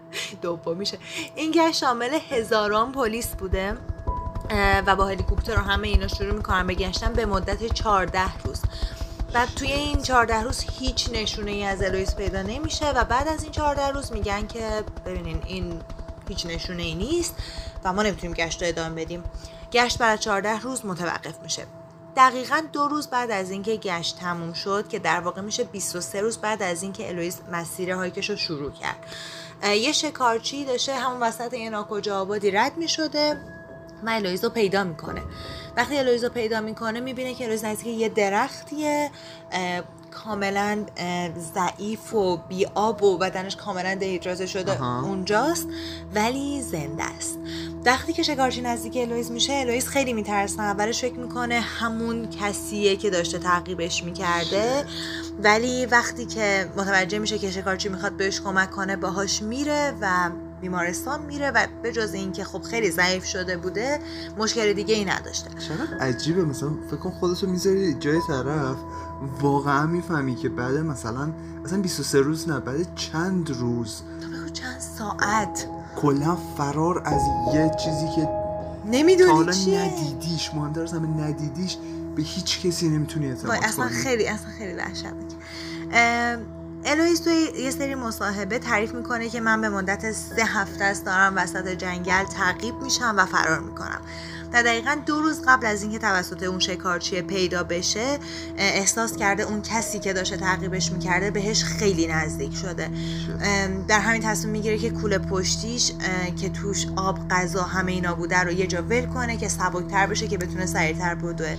دوم 0.42 0.76
میشه. 0.76 0.98
این 1.34 1.50
گشت 1.50 1.78
شامل 1.78 2.18
هزاران 2.30 2.92
پلیس 2.92 3.26
بوده 3.26 3.76
و 4.86 4.96
با 4.96 5.06
هلیکوپتر 5.06 5.58
و 5.58 5.62
همه 5.62 5.88
اینا 5.88 6.08
شروع 6.08 6.34
می‌کنن 6.34 6.66
به 6.66 6.74
گشتن 6.74 7.12
به 7.12 7.26
مدت 7.26 7.72
14 7.72 8.38
روز. 8.44 8.62
بعد 9.32 9.48
توی 9.56 9.72
این 9.72 10.02
14 10.02 10.42
روز 10.42 10.64
هیچ 10.78 11.10
نشونه 11.12 11.50
ای 11.50 11.64
از 11.64 11.82
الویس 11.82 12.14
پیدا 12.14 12.42
نمیشه 12.42 12.90
و 12.90 13.04
بعد 13.04 13.28
از 13.28 13.42
این 13.42 13.52
14 13.52 13.88
روز 13.88 14.12
میگن 14.12 14.46
که 14.46 14.84
ببینین 15.06 15.42
این 15.46 15.80
هیچ 16.28 16.46
نشونه 16.46 16.82
ای 16.82 16.94
نیست 16.94 17.34
و 17.84 17.92
ما 17.92 18.02
نمی‌تونیم 18.02 18.36
گشت 18.36 18.62
رو 18.62 18.68
ادامه 18.68 19.04
بدیم. 19.04 19.24
گشت 19.72 20.00
از 20.00 20.20
14 20.20 20.58
روز 20.58 20.86
متوقف 20.86 21.42
میشه. 21.42 21.66
دقیقا 22.16 22.62
دو 22.72 22.88
روز 22.88 23.06
بعد 23.06 23.30
از 23.30 23.50
اینکه 23.50 23.76
گشت 23.76 24.18
تموم 24.18 24.52
شد 24.52 24.88
که 24.88 24.98
در 24.98 25.20
واقع 25.20 25.40
میشه 25.40 25.64
23 25.64 26.20
روز 26.20 26.38
بعد 26.38 26.62
از 26.62 26.82
اینکه 26.82 27.08
الویس 27.08 27.40
مسیر 27.52 27.92
هایکش 27.92 28.30
رو 28.30 28.36
شروع 28.36 28.72
کرد. 28.72 28.96
یه 29.76 29.92
شکارچی 29.92 30.64
داشته 30.64 30.94
همون 30.94 31.22
وسط 31.22 31.52
یه 31.52 31.70
ناکجا 31.70 32.20
آبادی 32.20 32.50
رد 32.50 32.76
می‌شده 32.76 33.40
و 34.02 34.10
الویز 34.10 34.44
رو 34.44 34.50
پیدا 34.50 34.84
می‌کنه. 34.84 35.22
وقتی 35.76 35.98
الویز 35.98 36.24
رو 36.24 36.30
پیدا 36.30 36.60
می‌کنه 36.60 37.00
می‌بینه 37.00 37.34
که 37.34 37.44
الویز 37.44 37.64
نزدیک 37.64 37.86
یه 37.86 38.08
درختیه 38.08 39.10
کاملا 40.10 40.84
ضعیف 41.54 42.14
و 42.14 42.36
بی 42.36 42.66
آب 42.74 43.02
و 43.02 43.18
بدنش 43.18 43.56
کاملا 43.56 43.94
dehydrated 43.94 44.46
شده 44.46 44.72
آها. 44.72 45.02
اونجاست 45.02 45.66
ولی 46.14 46.62
زنده 46.62 47.04
است. 47.04 47.38
وقتی 47.84 48.12
که 48.12 48.22
شکارچی 48.22 48.60
نزدیک 48.60 48.96
الویز 48.96 49.30
میشه 49.30 49.52
الویز 49.52 49.88
خیلی 49.88 50.12
میترسه. 50.12 50.62
اولش 50.62 51.00
فکر 51.00 51.18
می‌کنه 51.18 51.60
همون 51.60 52.28
کسیه 52.30 52.96
که 52.96 53.10
داشته 53.10 53.38
تعقیبش 53.38 54.04
می‌کرده. 54.04 54.84
ولی 55.42 55.86
وقتی 55.86 56.26
که 56.26 56.68
متوجه 56.76 57.18
میشه 57.18 57.38
که 57.38 57.50
شکارچی 57.50 57.88
می‌خواد 57.88 58.12
بهش 58.12 58.40
کمک 58.40 58.70
کنه 58.70 58.96
باهاش 58.96 59.42
میره 59.42 59.94
و 60.00 60.30
بیمارستان 60.60 61.22
میره 61.22 61.50
و 61.50 61.66
به 61.82 61.92
جز 61.92 62.14
اینکه 62.14 62.44
خب 62.44 62.62
خیلی 62.62 62.90
ضعیف 62.90 63.24
شده 63.24 63.56
بوده 63.56 63.98
مشکل 64.38 64.72
دیگه 64.72 64.94
ای 64.94 65.04
نداشته. 65.04 65.50
چقدر 65.50 65.98
عجیبه 66.00 66.44
مثلا 66.44 66.70
فکر 66.90 66.96
کن 66.96 67.10
خودتو 67.10 67.46
می‌ذاری 67.46 67.94
جای 67.94 68.20
طرف 68.28 68.76
واقعا 69.40 69.86
می‌فهمی 69.86 70.34
که 70.34 70.48
بعد 70.48 70.74
مثلا 70.74 71.32
اصلا 71.64 71.80
23 71.80 72.20
روز 72.20 72.48
نه 72.48 72.60
بعد 72.60 72.94
چند 72.94 73.50
روز؟ 73.50 74.02
بگو 74.20 74.48
چند 74.48 74.80
ساعت؟ 74.80 75.66
کلا 75.96 76.36
فرار 76.56 77.02
از 77.04 77.22
یه 77.54 77.70
چیزی 77.84 78.06
که 78.16 78.28
نمی‌دونی 78.84 79.30
حالا 79.30 79.52
ندیدیش 79.52 80.54
مهمتر 80.54 80.82
از 80.82 80.92
همه 80.92 81.24
ندیدیش 81.24 81.76
به 82.16 82.22
هیچ 82.22 82.66
کسی 82.66 82.88
نمی‌تونی 82.88 83.28
اعتماد 83.28 83.58
اصلا 83.62 83.88
کنی. 83.88 83.96
خیلی 83.96 84.28
اصلا 84.28 84.50
خیلی 84.58 84.74
وحشتناکه 84.74 85.36
ام، 85.92 86.38
الویس 86.88 87.20
توی 87.20 87.48
یه 87.58 87.70
سری 87.70 87.94
مصاحبه 87.94 88.58
تعریف 88.58 88.94
می‌کنه 88.94 89.28
که 89.28 89.40
من 89.40 89.60
به 89.60 89.68
مدت 89.68 90.12
سه 90.12 90.44
هفته 90.44 90.84
است 90.84 91.04
دارم 91.04 91.32
وسط 91.36 91.68
جنگل 91.68 92.24
تعقیب 92.24 92.74
میشم 92.82 93.14
و 93.16 93.26
فرار 93.26 93.60
می‌کنم. 93.60 94.00
و 94.52 94.62
دقیقا 94.62 94.96
دو 95.06 95.22
روز 95.22 95.42
قبل 95.46 95.66
از 95.66 95.82
اینکه 95.82 95.98
توسط 95.98 96.42
اون 96.42 96.58
شکارچی 96.58 97.22
پیدا 97.22 97.62
بشه 97.62 98.18
احساس 98.56 99.16
کرده 99.16 99.42
اون 99.42 99.62
کسی 99.62 99.98
که 99.98 100.12
داشته 100.12 100.36
تعقیبش 100.36 100.92
می‌کرده 100.92 101.30
بهش 101.30 101.64
خیلی 101.64 102.06
نزدیک 102.06 102.54
شده. 102.56 102.90
در 103.88 104.00
همین 104.00 104.22
تصمیم 104.22 104.52
می‌گیره 104.52 104.78
که 104.78 104.90
کوله 104.90 105.18
پشتیش 105.18 105.92
که 106.40 106.48
توش 106.48 106.86
آب 106.96 107.28
غذا 107.28 107.62
همه 107.62 107.92
اینا 107.92 108.14
بوده 108.14 108.38
رو 108.38 108.52
یه 108.52 108.66
جا 108.66 108.82
ول 108.82 109.06
کنه 109.06 109.36
که 109.36 109.48
سبکتر 109.48 110.06
بشه 110.06 110.28
که 110.28 110.38
بتونه 110.38 110.66
سریعتر 110.66 111.14
بدوه 111.14 111.56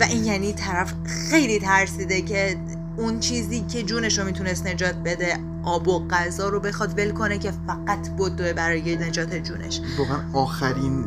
و 0.00 0.04
این 0.04 0.24
یعنی 0.24 0.52
طرف 0.52 0.92
خیلی 1.30 1.58
ترسیده 1.58 2.22
که 2.22 2.56
اون 2.98 3.20
چیزی 3.20 3.60
که 3.60 3.82
جونش 3.82 4.18
رو 4.18 4.24
می‌تونست 4.24 4.66
نجات 4.66 4.94
بده 4.94 5.38
آب 5.64 5.88
و 5.88 6.08
غذا 6.08 6.48
رو 6.48 6.60
بخواد 6.60 6.98
ول 6.98 7.10
کنه 7.10 7.38
که 7.38 7.52
فقط 7.66 8.10
بدوه 8.18 8.52
برای 8.52 8.96
نجات 8.96 9.34
جونش. 9.34 9.80
واقعا 9.98 10.20
آخرین 10.32 11.04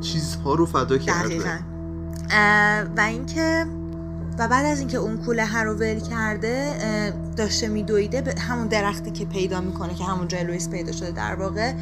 چیزها 0.00 0.54
رو 0.54 0.66
فدا 0.66 0.98
کرده. 0.98 1.28
دقیقا. 1.28 1.58
و 2.96 3.00
اینکه 3.00 3.66
و 4.38 4.48
بعد 4.48 4.66
از 4.66 4.78
اینکه 4.78 4.98
اون 4.98 5.16
کوله 5.16 5.44
هر 5.44 5.64
رو 5.64 5.74
ول 5.74 6.00
کرده 6.00 7.12
داشته 7.36 7.68
میدویده 7.68 8.20
به 8.20 8.40
همون 8.40 8.66
درختی 8.66 9.10
که 9.10 9.24
پیدا 9.24 9.60
می‌کنه 9.60 9.94
که 9.94 10.04
همون 10.04 10.28
جای 10.28 10.44
لوئیس 10.44 10.68
پیدا 10.68 10.92
شده 10.92 11.10
در 11.10 11.34
واقع 11.34 11.72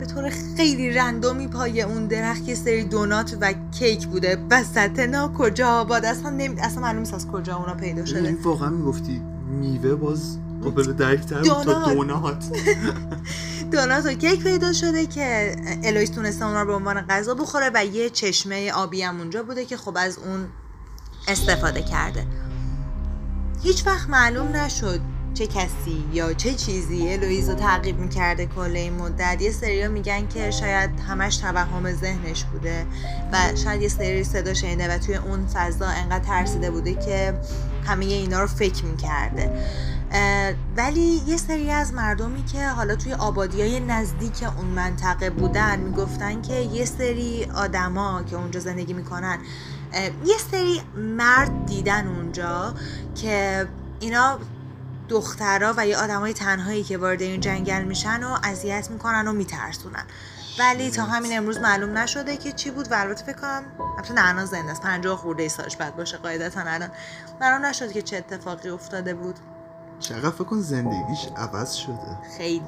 به 0.00 0.06
طور 0.06 0.30
خیلی 0.56 0.90
رندومی 0.90 1.48
پای 1.48 1.82
اون 1.82 2.06
درخت 2.06 2.48
یه 2.48 2.54
سری 2.54 2.84
دونات 2.84 3.36
و 3.40 3.54
کیک 3.78 4.06
بوده. 4.06 4.38
وسط 4.50 4.98
نا 4.98 5.32
کجا 5.38 5.68
آباد؟ 5.68 6.04
اصلا 6.04 6.30
نمی... 6.30 6.60
اصلا 6.60 6.82
معلوم 6.82 6.98
نیست 6.98 7.14
از 7.14 7.26
کجا 7.26 7.56
اونا 7.56 7.74
پیدا 7.74 8.04
شده. 8.04 8.28
این 8.28 8.38
واقعا 8.42 8.70
می‌گفتی 8.70 9.22
میوه 9.48 9.94
باز 9.94 10.38
قابل 10.62 10.92
درکتر 10.92 11.42
تا 11.42 11.62
دونات. 11.64 11.94
دونات. 11.94 12.44
دونات 13.72 14.06
و 14.06 14.12
کیک 14.12 14.42
پیدا 14.42 14.72
شده 14.72 15.06
که 15.06 15.56
الویس 15.84 16.10
تونسته 16.10 16.44
اونا 16.44 16.62
رو 16.62 16.66
به 16.66 16.74
عنوان 16.74 17.00
غذا 17.00 17.34
بخوره 17.34 17.70
و 17.74 17.84
یه 17.84 18.10
چشمه 18.10 18.72
آبی 18.72 19.02
هم 19.02 19.18
اونجا 19.18 19.42
بوده 19.42 19.64
که 19.64 19.76
خب 19.76 19.96
از 19.96 20.18
اون 20.18 20.46
استفاده 21.28 21.82
کرده. 21.82 22.26
هیچ 23.62 23.86
وقت 23.86 24.10
معلوم 24.10 24.56
نشد 24.56 25.00
چه 25.34 25.46
کسی 25.46 26.04
یا 26.12 26.32
چه 26.32 26.54
چیزی 26.54 27.12
الویز 27.12 27.48
رو 27.48 27.54
تعقیب 27.54 27.98
می‌کرده 27.98 28.46
کل 28.46 28.76
این 28.76 28.92
مدت؟ 28.92 29.42
یه 29.42 29.50
سریا 29.50 29.88
میگن 29.88 30.28
که 30.28 30.50
شاید 30.50 31.00
همش 31.00 31.36
توهم 31.36 31.92
ذهنش 31.92 32.44
بوده 32.44 32.86
و 33.32 33.36
شاید 33.64 33.82
یه 33.82 33.88
سری 33.88 34.24
صدا 34.24 34.54
شنیده 34.54 34.94
و 34.94 34.98
توی 34.98 35.14
اون 35.14 35.46
فضا 35.46 35.86
انقدر 35.86 36.24
ترسیده 36.24 36.70
بوده 36.70 36.94
که 36.94 37.34
همه 37.86 38.04
اینا 38.04 38.40
رو 38.40 38.46
فکر 38.46 38.84
می‌کرده. 38.84 39.50
ولی 40.76 41.20
یه 41.26 41.36
سری 41.36 41.70
از 41.70 41.94
مردمی 41.94 42.44
که 42.44 42.68
حالا 42.68 42.96
توی 42.96 43.12
آبادی 43.12 43.60
های 43.60 43.80
نزدیک 43.80 44.42
اون 44.58 44.66
منطقه 44.66 45.30
بودن 45.30 45.80
می‌گفتن 45.80 46.42
که 46.42 46.54
یه 46.54 46.84
سری 46.84 47.46
آدما 47.54 48.22
که 48.22 48.36
اونجا 48.36 48.60
زندگی 48.60 48.92
می‌کنن 48.92 49.38
یه 50.24 50.38
سری 50.50 50.80
مرد 50.96 51.66
دیدن 51.66 52.06
اونجا 52.06 52.74
که 53.14 53.66
اینا 54.00 54.38
دخترها 55.10 55.74
و 55.76 55.86
یه 55.86 55.96
آدمای 55.96 56.32
تنهایی 56.32 56.84
که 56.84 56.98
وارد 56.98 57.22
این 57.22 57.40
جنگل 57.40 57.82
میشن 57.82 58.22
و 58.22 58.38
اذیت 58.44 58.90
می‌کنن 58.90 59.28
و 59.28 59.32
میترسونن. 59.32 60.04
ولی 60.58 60.90
تا 60.90 61.04
همین 61.04 61.36
امروز 61.36 61.58
معلوم 61.58 61.98
نشده 61.98 62.36
که 62.36 62.52
چی 62.52 62.70
بود 62.70 62.92
و 62.92 62.94
البته 62.94 63.24
فکر 63.24 63.36
کنم 63.36 63.62
البته 63.96 64.14
نه 64.14 64.44
زنده 64.44 64.70
است. 64.70 64.82
50 64.82 65.16
خورده 65.16 65.42
ای 65.42 65.48
سالش 65.48 65.76
بعد 65.76 65.96
باشه 65.96 66.16
قاعدتا 66.16 66.60
الان. 66.60 66.90
معلوم 67.40 67.66
نشد 67.66 67.92
که 67.92 68.02
چه 68.02 68.16
اتفاقی 68.16 68.68
افتاده 68.68 69.14
بود. 69.14 69.38
چقدر 70.00 70.30
فکر 70.30 70.44
کن 70.44 70.60
زندگیش 70.60 71.28
عوض 71.36 71.72
شده. 71.72 72.18
خیلی. 72.36 72.62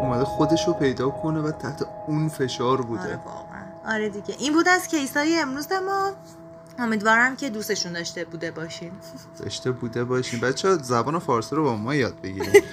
اومده 0.00 0.24
خودش 0.24 0.66
رو 0.66 0.72
پیدا 0.72 1.10
کنه 1.10 1.40
و 1.40 1.50
تحت 1.50 1.86
اون 2.06 2.28
فشار 2.28 2.78
آره 2.78 2.86
بوده 2.86 3.16
واقعا. 3.16 3.62
آره 3.94 4.08
دیگه. 4.08 4.34
این 4.38 4.52
بود 4.52 4.68
از 4.68 4.88
کیسای 4.88 5.38
امروز 5.38 5.72
ما. 5.72 6.12
امیدوارم 6.78 7.36
که 7.36 7.50
دوستشون 7.50 7.92
داشته 7.92 8.24
بوده 8.24 8.50
باشین. 8.50 8.92
داشته 9.38 9.70
بوده 9.70 10.04
باشین. 10.04 10.40
بچه 10.40 10.74
زبان 10.74 11.18
فارسی 11.18 11.56
رو 11.56 11.62
با 11.64 11.76
ما 11.76 11.94
یاد 11.94 12.20
بگیرید 12.22 12.64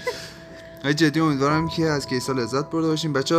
های 0.83 0.93
جدی 0.93 1.19
امیدوارم 1.19 1.67
که 1.67 1.85
از 1.85 2.07
کیسا 2.07 2.33
لذت 2.33 2.69
برده 2.69 2.87
باشین. 2.87 3.13
بچه 3.13 3.35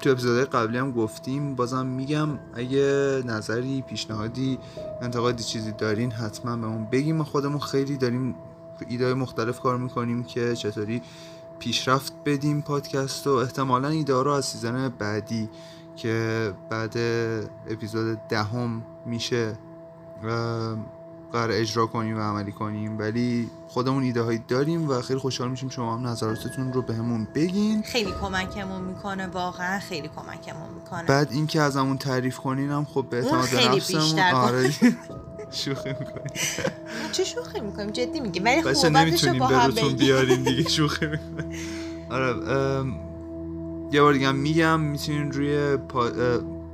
تو 0.00 0.10
اپیزودهای 0.10 0.44
قبلی 0.44 0.78
هم 0.78 0.92
گفتیم 0.92 1.54
بازم 1.54 1.86
میگم 1.86 2.28
اگه 2.54 3.22
نظری 3.26 3.82
پیشنهادی 3.82 4.58
انتقادی 5.02 5.44
چیزی 5.44 5.72
دارین 5.72 6.12
حتما 6.12 6.56
به 6.56 6.66
اون 6.66 6.84
بگیم. 6.84 7.16
ما 7.16 7.24
خودمون 7.24 7.58
خیلی 7.58 7.96
داریم 7.96 8.34
ایده 8.88 9.14
مختلف 9.14 9.60
کار 9.60 9.76
می‌کنیم 9.76 10.24
که 10.24 10.56
چطوری 10.56 11.02
پیشرفت 11.58 12.12
بدیم 12.24 12.62
پادکست 12.62 13.26
و 13.26 13.30
احتمالا 13.30 13.88
ایده 13.88 14.22
رو 14.22 14.30
از 14.30 14.44
سیزن 14.44 14.88
بعدی 14.88 15.50
که 15.96 16.52
بعد 16.70 16.96
اپیزود 17.70 18.18
دهم 18.28 18.82
میشه 19.06 19.58
اه، 20.24 20.76
قرار 21.32 21.50
اجرا 21.52 21.86
کنیم 21.86 22.16
و 22.16 22.20
عملی 22.20 22.52
کنیم. 22.52 22.98
ولی 22.98 23.50
خودمون 23.68 24.02
ایده 24.02 24.22
هایی 24.22 24.44
داریم 24.48 24.88
و 24.90 25.00
خیلی 25.00 25.18
خوشحال 25.18 25.50
میشیم 25.50 25.68
شما 25.68 25.96
هم 25.96 26.06
نظراتتون 26.06 26.72
رو 26.72 26.82
بهمون 26.82 27.28
بگین. 27.34 27.82
خیلی 27.82 28.12
کمکمون 28.20 28.80
می‌کنه 28.80 29.26
واقعا 29.26 29.78
خیلی 29.78 30.08
کمکمون 30.08 30.70
می‌کنه. 30.74 31.02
بعد 31.02 31.32
اینکه 31.32 31.60
ازمون 31.60 31.98
تعریف 31.98 32.38
کنین 32.38 32.70
هم 32.70 32.84
خب 32.84 33.06
به 33.10 33.16
اعتماد 33.16 33.44
خیلی 33.44 33.74
بیشتر 33.74 34.34
آره. 34.34 34.70
شوخی 35.50 35.88
می‌کنیم 35.88 36.26
چه 37.12 37.24
شوخی 37.24 37.60
می‌کنیم؟ 37.60 37.90
جدی 37.90 38.20
میگیم. 38.20 38.44
ولی 38.44 38.62
خوبتشو 38.62 38.88
نمی‌تونیم 38.88 39.38
با 39.38 39.46
هم 39.46 39.70
بیارین 39.96 40.42
دیگه. 40.42 40.68
شوخی 40.76 41.06
می‌کنیم 41.06 41.58
آره 42.10 42.34
یه 43.94 44.02
بار 44.02 44.12
دیگه 44.12 44.32
میگم 44.32 44.80
می‌تونین 44.80 45.32
روی 45.32 45.76
پا... 45.76 46.10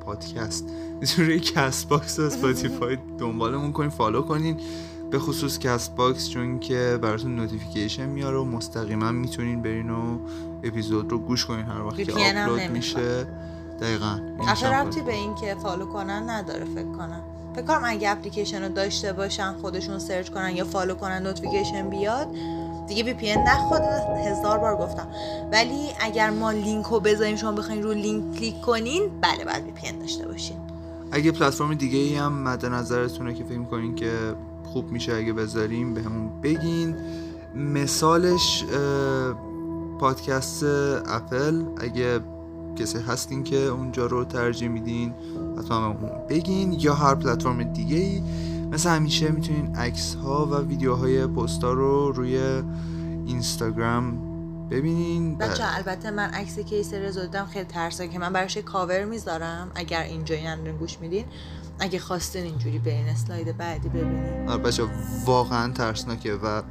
پادکست 0.00 0.64
می‌تونین 1.00 1.30
روی 1.30 1.40
Castbox 1.40 2.18
و 2.18 2.22
Spotify 2.22 2.98
دنبالمون 3.18 3.72
کنین 3.72 3.90
follow 3.90 4.22
کنین. 4.22 4.60
به 5.10 5.18
خصوص 5.18 5.58
Castbox 5.58 6.28
چون 6.28 6.58
که 6.58 6.98
براتون 7.02 7.36
notification 7.36 8.06
میاره 8.06 8.36
و 8.36 8.44
مستقیما 8.44 9.12
می‌تونین 9.12 9.62
برین 9.62 9.90
و 9.90 10.18
اپیزود 10.64 11.10
رو 11.10 11.18
گوش 11.18 11.46
کنین. 11.46 11.64
هر 11.64 11.82
وقت 11.82 11.96
که 11.96 12.12
آپلود. 12.12 12.60
میشه. 12.60 13.26
دقیقا. 13.80 14.20
اصلا 14.48 14.82
ربطی 14.82 15.00
به 15.00 15.14
این 15.14 15.34
که 15.34 15.56
follow 15.62 15.86
کنن 15.86 16.30
نداره 16.30 16.64
فکر 16.64 16.92
کنم. 16.92 17.22
فکر 17.54 17.64
کنم 17.64 17.82
اگه 17.84 18.10
اپلیکیشن 18.10 18.62
رو 18.62 18.68
داشته 18.68 19.12
باشن 19.12 19.52
خودشون 19.52 19.98
search 19.98 20.30
کنن 20.30 20.56
یا 20.56 20.64
follow 20.64 20.94
کنن 20.94 21.22
notification 21.22 21.90
بیاد 21.90 22.28
دیگه 22.90 23.02
VPN 23.02 23.36
نخواد 23.46 23.82
هزار 24.26 24.58
بار 24.58 24.76
گفتم. 24.76 25.06
ولی 25.52 25.88
اگر 26.00 26.30
ما 26.30 26.50
لینک 26.50 26.86
رو 26.86 27.00
بذاریم 27.00 27.36
شما 27.36 27.52
بخواین 27.52 27.82
رو 27.82 27.92
لینک 27.92 28.36
کلیک 28.36 28.60
کنین 28.60 29.02
بله 29.20 29.44
باید 29.44 29.64
VPN 29.64 29.92
داشته 29.92 30.26
باشین. 30.28 30.56
اگه 31.12 31.32
پلتفرم 31.32 31.74
دیگه 31.74 31.98
ای 31.98 32.14
هم 32.14 32.32
مد 32.42 32.66
نظرتونه 32.66 33.34
که 33.34 33.44
فکر 33.44 33.62
کنین 33.62 33.94
که 33.94 34.12
خوب 34.72 34.90
میشه 34.90 35.14
اگه 35.14 35.32
بذاریم 35.32 35.94
به 35.94 36.02
بگین. 36.42 36.96
مثالش 37.54 38.64
پادکست 40.00 40.64
اپل. 41.06 41.62
اگه 41.80 42.20
کسی 42.76 42.98
هستین 42.98 43.44
که 43.44 43.56
اونجا 43.56 44.06
رو 44.06 44.24
ترجیح 44.24 44.68
میدین 44.68 45.14
حتما 45.58 45.94
بگین. 46.28 46.72
یا 46.72 46.94
هر 46.94 47.14
پلتفرم 47.14 47.62
دیگه 47.62 47.96
ای 47.96 48.22
مثل 48.72 48.90
همیشه 48.90 49.30
می‌تونین 49.30 49.76
عکس 49.76 50.14
ها 50.14 50.46
و 50.46 50.54
ویدیوهای 50.54 51.26
پستا 51.26 51.72
رو 51.72 52.12
روی 52.12 52.62
اینستاگرام 53.26 54.30
ببینین 54.68 55.38
بچه 55.38 55.64
البته 55.66 56.10
من 56.10 56.30
عکس 56.30 56.58
کیس 56.58 56.94
رضا 56.94 57.22
دیدم 57.24 57.46
خیلی 57.46 57.64
ترسه 57.64 58.08
که 58.08 58.18
من 58.18 58.32
براش 58.32 58.56
کاور 58.56 59.04
می‌ذارم. 59.04 59.70
اگر 59.74 60.02
اینجایی 60.02 60.46
ندارین 60.46 60.76
گوش 60.76 60.98
میدین. 61.00 61.24
اگه 61.80 61.98
خواستین 61.98 62.42
اینجوری 62.42 62.78
برین 62.78 63.08
اسلاید 63.08 63.56
بعدی 63.56 63.88
ببینین. 63.88 64.48
آره 64.48 64.62
بچه 64.62 64.82
واقعا 65.26 65.72
ترسناکه 65.72 66.34
و 66.34 66.62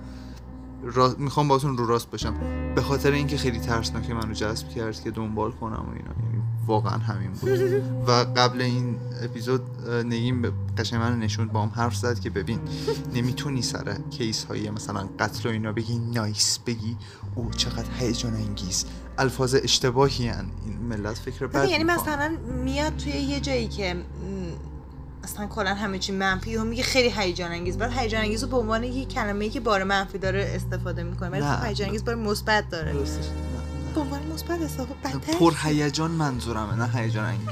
را... 0.83 1.15
می‌خوام 1.17 1.47
باتون 1.47 1.77
رو 1.77 1.87
راست 1.87 2.11
باشم. 2.11 2.33
به 2.75 2.81
خاطر 2.81 3.11
اینکه 3.11 3.37
خیلی 3.37 3.59
ترسناکه 3.59 4.13
منو 4.13 4.33
جذب 4.33 4.69
کرد 4.69 5.01
که 5.01 5.11
دنبال 5.11 5.51
کنم 5.51 5.85
و 5.89 5.93
اینا. 5.93 6.28
واقعا 6.69 6.97
همین 6.97 7.31
بود 7.31 7.49
و 8.07 8.11
قبل 8.11 8.61
این 8.61 8.95
اپیزود 9.23 9.61
نگیم 9.89 10.41
قشنگ 10.77 10.99
من 10.99 11.19
نشوند 11.19 11.51
با 11.51 11.61
هم 11.61 11.71
حرف 11.75 11.95
زد 11.95 12.19
که 12.19 12.29
ببین 12.29 12.59
نمی‌تونی 13.13 13.61
سر 13.61 13.97
کیس 14.09 14.43
های 14.43 14.69
مثلا 14.69 15.09
قتل 15.19 15.49
و 15.49 15.51
اینا 15.51 15.71
بگی 15.71 15.99
نایس 16.13 16.59
بگی 16.65 16.97
او 17.35 17.49
چقدر 17.51 17.89
هیجان 17.99 18.33
انگیز 18.33 18.85
الفاظ 19.17 19.55
اشتباهی 19.63 20.27
هن. 20.27 20.45
این 20.65 20.77
ملت 20.77 21.17
فکر 21.17 21.47
بد 21.47 21.69
یعنی. 21.69 21.83
مثلا 21.83 22.37
میاد 22.63 22.97
توی 22.97 23.11
یه 23.11 23.39
جایی 23.39 23.67
که 23.67 23.95
اصلا 25.23 25.47
کلا 25.47 25.73
همه 25.73 25.99
چی 25.99 26.11
منفی 26.11 26.55
و 26.55 26.63
میگه 26.63 26.83
خیلی 26.83 27.13
هیجان 27.17 27.51
انگیز 27.51 27.77
بعد 27.77 27.91
هیجان 27.97 28.21
انگیز 28.21 28.43
رو 28.43 28.49
به 28.49 28.57
عنوان 28.57 28.83
یه 28.83 29.05
کلمه 29.05 29.49
که 29.49 29.59
بار 29.59 29.83
منفی 29.83 30.17
داره 30.17 30.51
استفاده 30.55 31.03
می‌کنه 31.03 31.29
ولی. 31.29 31.41
خب 31.41 31.65
هیجان 31.65 31.87
انگیز 31.87 32.05
بار 32.05 32.15
مثبت 32.15 32.69
داره. 32.69 32.93
به 33.93 34.01
عنوان 34.01 34.21
مثبت 34.33 34.61
استفاده 34.61 34.93
بدتر 35.03 35.37
پر 35.39 35.53
هیجان 35.63 36.11
منظورمه 36.11 36.75
نه 36.75 36.99
هیجان 36.99 37.25
انگیز. 37.25 37.47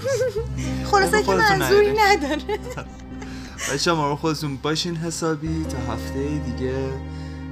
خلاصه 0.91 1.23
که 1.23 1.31
منظوری 1.31 1.93
نداره. 1.97 2.59
بچه 3.73 3.91
ما 3.91 4.09
رو 4.09 4.15
خودتون 4.15 4.57
باشین 4.57 4.95
حسابی 4.95 5.65
تا 5.69 5.93
هفته 5.93 6.41
دیگه. 6.45 6.89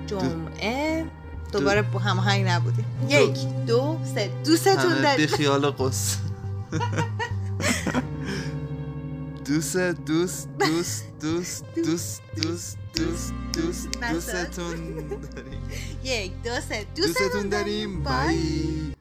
جمعه. 0.07 1.05
دوباره 1.51 1.81
با 1.81 1.99
هماهنگ 1.99 2.47
نبودیم. 2.47 2.85
یک 3.09 3.47
دو 3.67 3.99
سه. 4.15 4.31
دوستتون 4.45 4.91
همه 4.91 4.95
بی 4.95 5.01
داریم 5.01 5.27
خیال 5.27 5.69
قص. 5.71 6.17
دوست 9.45 9.77
دوست 9.77 10.49
دوست 10.59 11.03
دوست 11.21 11.65
دوست 11.75 12.21
دوست. 12.35 12.77
دوست 12.95 13.33
دوست. 13.53 13.89
دوستتون 14.11 15.07
داریم. 15.35 15.69
یک 16.03 16.31
دو 16.43 16.61
سه. 16.69 16.85
دوستتون 16.95 17.49
داریم. 17.49 18.03
بای. 18.03 18.94